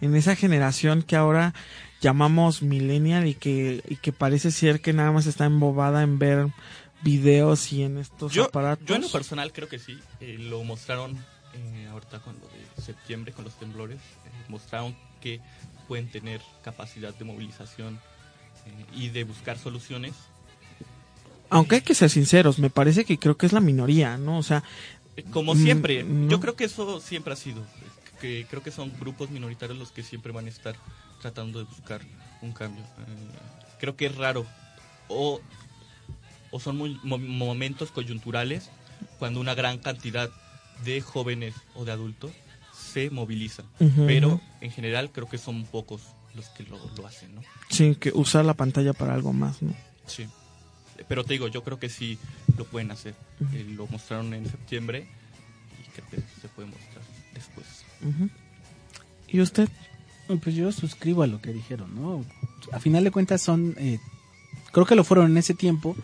[0.01, 1.53] en, esa generación que ahora
[2.01, 6.47] llamamos millennial y que, y que parece ser que nada más está embobada en ver
[7.01, 8.85] videos y en estos yo, aparatos.
[8.87, 9.97] yo en lo personal creo que sí.
[10.19, 11.17] Eh, lo mostraron
[11.53, 13.97] eh, ahorita con lo de septiembre, con los temblores.
[13.97, 15.39] eh, mostraron que
[15.87, 17.99] pueden tener capacidad de movilización
[18.65, 20.13] eh, y de buscar soluciones.
[21.49, 24.37] Aunque hay que ser sinceros, me parece que creo que es la minoría, ¿no?
[24.37, 24.63] O sea,
[25.17, 26.29] Eh, Como Mm, siempre, no.
[26.29, 27.61] yo creo que eso siempre ha sido.
[28.19, 30.75] Que creo que son grupos minoritarios los que siempre van a estar
[31.21, 32.01] tratando de buscar
[32.41, 32.83] un cambio.
[32.83, 33.29] Eh,
[33.79, 34.45] creo que es raro.
[35.07, 35.41] O,
[36.51, 38.69] o son muy- mo- momentos coyunturales
[39.17, 40.29] cuando una gran cantidad
[40.83, 42.31] de jóvenes o de adultos
[42.73, 43.65] se movilizan.
[44.07, 46.01] Pero en general creo que son pocos
[46.35, 47.41] los que lo, lo hacen, ¿no?
[47.69, 49.73] sí, que usar la pantalla para algo más, ¿no?
[50.07, 50.27] Sí.
[51.07, 52.17] Pero te digo, yo creo que sí
[52.57, 53.15] lo pueden hacer.
[53.53, 55.07] Eh, lo mostraron en septiembre
[55.81, 56.88] y creo que se puede mostrar
[59.27, 59.69] ¿Y usted?
[60.43, 62.23] Pues yo suscribo a lo que dijeron, ¿no?
[62.71, 63.99] A final de cuentas son, eh,
[64.71, 65.95] creo que lo fueron en ese tiempo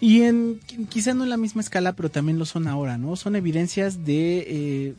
[0.00, 3.16] y en qui- quizá no en la misma escala, pero también lo son ahora, ¿no?
[3.16, 4.94] Son evidencias de eh,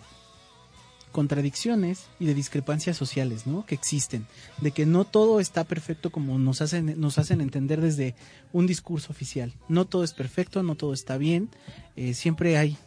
[1.14, 3.66] contradicciones y de discrepancias sociales, ¿no?
[3.66, 4.26] Que existen,
[4.62, 8.16] de que no todo está perfecto como nos hacen nos hacen entender desde
[8.52, 9.54] un discurso oficial.
[9.70, 11.50] No todo es perfecto, no todo está bien,
[11.96, 12.78] eh, siempre hay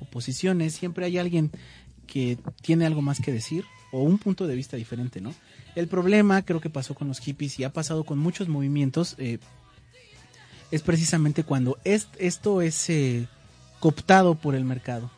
[0.00, 1.52] oposiciones, siempre hay alguien
[2.12, 5.34] que tiene algo más que decir o un punto de vista diferente, ¿no?
[5.74, 9.38] El problema creo que pasó con los hippies y ha pasado con muchos movimientos eh,
[10.70, 13.26] es precisamente cuando es- esto es eh,
[13.80, 15.10] cooptado por el mercado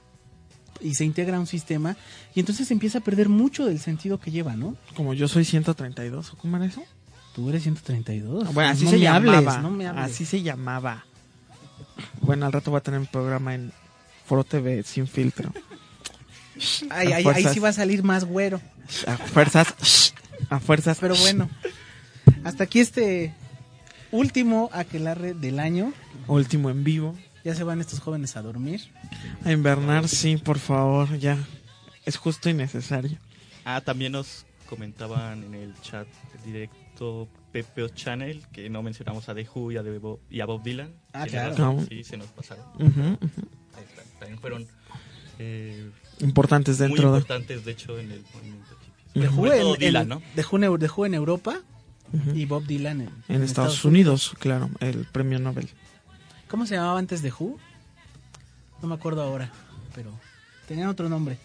[0.81, 1.97] y se integra a un sistema
[2.35, 4.77] y entonces empieza a perder mucho del sentido que lleva, ¿no?
[4.95, 6.83] Como yo soy 132, ¿o ¿cómo era eso?
[7.35, 8.55] Tú eres 132.
[8.55, 9.39] Bueno, así no se me llamaba.
[9.39, 10.05] hables, no me hables.
[10.13, 11.05] Así se llamaba.
[12.21, 13.73] Bueno, al rato voy a tener un programa en
[14.25, 15.53] Foro TV sin filtro.
[16.91, 18.61] Ay, a ay, ahí sí va a salir más güero.
[19.07, 20.15] A fuerzas.
[20.51, 20.99] A fuerzas.
[21.01, 21.49] Pero bueno,
[22.45, 23.35] hasta aquí este
[24.11, 25.93] último aquelarre del año.
[26.27, 27.17] Último en vivo.
[27.45, 28.81] Ya se van estos jóvenes a dormir.
[29.45, 31.39] A invernar, sí, por favor, ya.
[32.07, 33.19] Es justo y necesario.
[33.65, 36.07] Ah, también nos comentaban en el chat
[36.45, 40.47] directo Pepeo Channel que no mencionamos a The Who y a, The Bob, y a
[40.47, 40.95] Bob Dylan.
[41.13, 41.85] Ah, claro.
[41.89, 42.65] Sí, se nos pasaron.
[42.81, 44.03] Ahí está.
[44.19, 44.67] También fueron
[45.39, 45.91] eh,
[46.21, 47.19] Importantes muy dentro de...
[47.19, 48.77] importantes, de hecho, en el movimiento
[49.15, 49.29] hippie.
[49.29, 51.61] Todo en, Dylan, en- Who en, en Europa
[52.13, 52.31] Ujú.
[52.35, 55.69] y Bob Dylan en, En Estados Unidos, claro, el premio Nobel.
[56.49, 57.59] ¿Cómo se llamaba antes The Who?
[58.83, 59.51] No me acuerdo ahora,
[59.95, 60.11] pero
[60.69, 61.39] tenían otro nombre.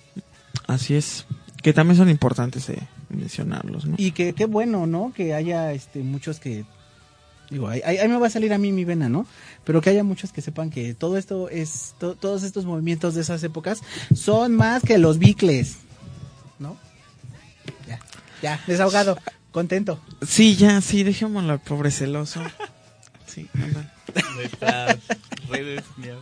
[0.68, 1.26] Así es.
[1.64, 3.96] Que también son importantes de mencionarlos, ¿no?
[3.98, 5.12] Y que qué bueno, ¿no?
[5.14, 6.66] Que haya este muchos que
[7.50, 9.26] digo, ahí, ahí- me va a salir a mí mi vena, ¿no?
[9.64, 13.22] Pero que haya muchos que sepan que todo esto es to- todos estos movimientos de
[13.22, 13.82] esas épocas
[14.16, 15.78] son más que los bicles,
[16.60, 16.78] ¿no?
[17.88, 18.00] Ya,
[18.42, 19.18] ya, desahogado,
[19.52, 20.00] contento.
[20.28, 22.42] Sí, ya, sí, dejémoslo al pobre celoso.
[23.28, 23.88] Sí, ándale.
[24.36, 24.98] Nuestras
[25.50, 26.18] redes, miau.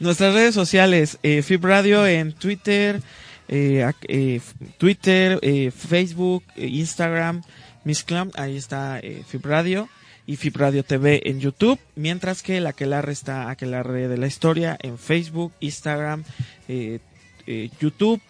[0.00, 3.00] Nuestras redes sociales, eh, Fib Radio en Twitter,
[3.46, 4.40] eh, eh,
[4.78, 7.42] Twitter, eh, Facebook, eh, Instagram,
[7.84, 9.88] Miss Clam, ahí está eh, Fib Radio
[10.26, 14.76] y Fib Radio TV en YouTube, mientras que la Aquelarre está Aquelarre de la Historia
[14.80, 16.24] en Facebook, Instagram,
[16.68, 17.00] eh,
[17.46, 18.20] eh, YouTube,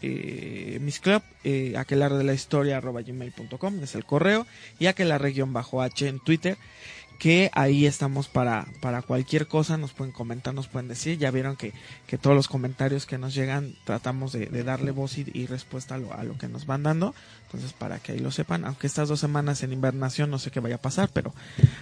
[0.00, 4.46] eh, Miss Club, eh, aquelarre de la historia arroba gmail.com es el correo
[4.78, 6.56] y aquelarre-h en Twitter
[7.18, 11.56] que ahí estamos para, para cualquier cosa, nos pueden comentar, nos pueden decir, ya vieron
[11.56, 11.72] que,
[12.06, 15.96] que todos los comentarios que nos llegan tratamos de, de darle voz y, y respuesta
[15.96, 17.14] a lo, a lo que nos van dando,
[17.46, 20.60] entonces para que ahí lo sepan, aunque estas dos semanas en invernación no sé qué
[20.60, 21.34] vaya a pasar, pero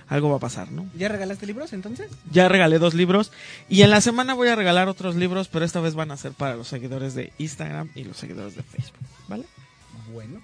[0.09, 0.89] algo va a pasar, ¿no?
[0.97, 2.11] ¿Ya regalaste libros entonces?
[2.31, 3.31] Ya regalé dos libros
[3.69, 6.33] y en la semana voy a regalar otros libros, pero esta vez van a ser
[6.33, 9.45] para los seguidores de Instagram y los seguidores de Facebook, ¿vale?
[10.13, 10.41] Bueno,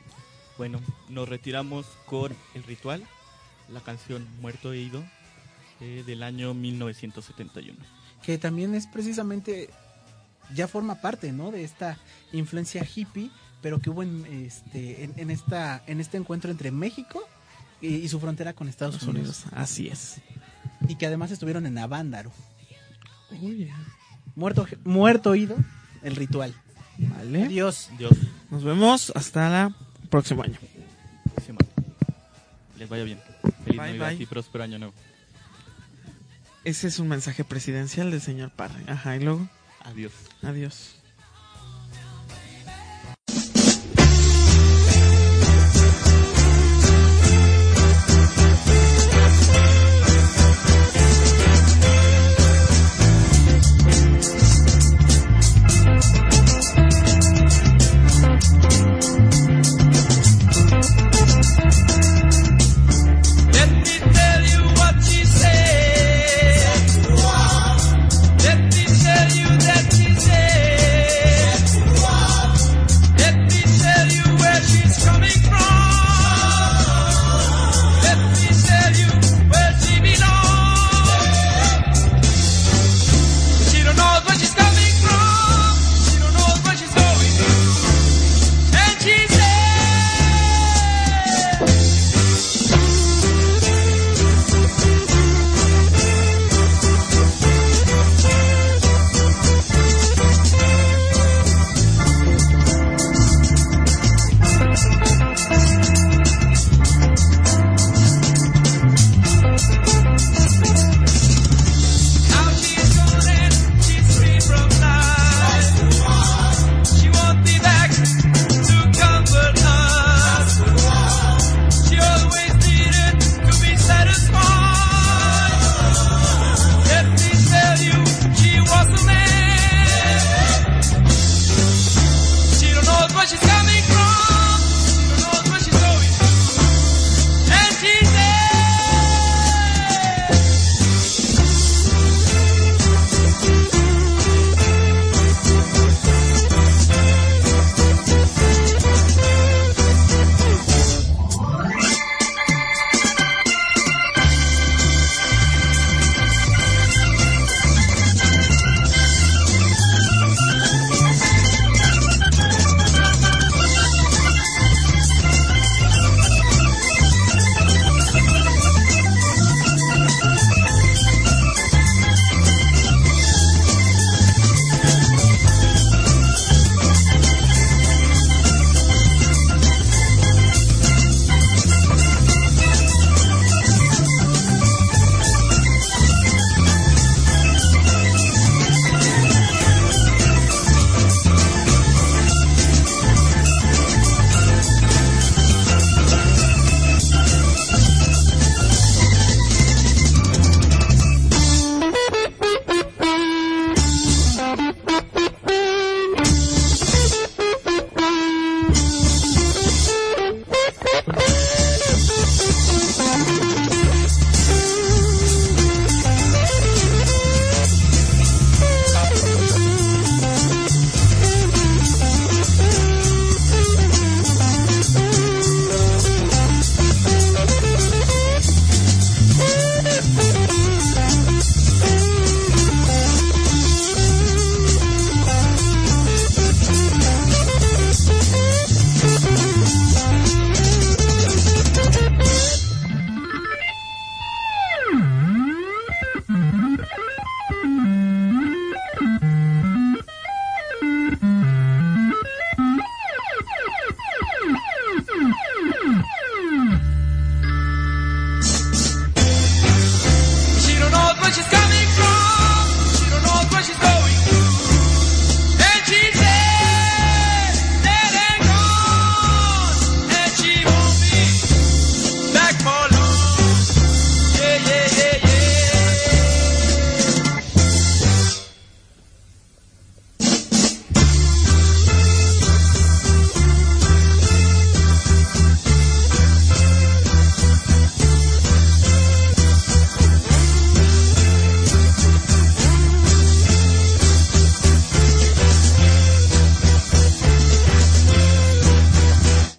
[0.59, 3.03] Bueno, nos retiramos con el ritual,
[3.73, 5.03] la canción Muerto e Ido
[5.81, 7.79] eh, del año 1971.
[8.23, 9.71] que también es precisamente
[10.55, 11.51] ya forma parte, ¿no?
[11.51, 11.99] De esta
[12.33, 13.31] influencia hippie,
[13.63, 17.21] pero que hubo en este en, en esta en este encuentro entre México
[17.81, 19.43] y, y su frontera con Estados Estados Unidos.
[19.45, 20.21] Unidos, así es.
[20.89, 22.33] y que además estuvieron en Avándaro.
[24.35, 25.57] Muerto, muerto ido,
[26.03, 26.55] el ritual.
[26.99, 27.45] Vale.
[27.45, 27.89] Adiós.
[27.99, 28.13] Dios,
[28.51, 29.67] Nos vemos hasta
[30.03, 30.59] el próximo año.
[32.79, 33.19] Les vaya bien.
[33.77, 34.23] Feliz Bye, Navidad bye.
[34.23, 34.95] y próspero año nuevo.
[36.65, 38.79] Ese es un mensaje presidencial del señor Parra.
[38.87, 39.49] Ajá, y luego,
[39.85, 40.13] Adiós.
[40.43, 40.95] adiós.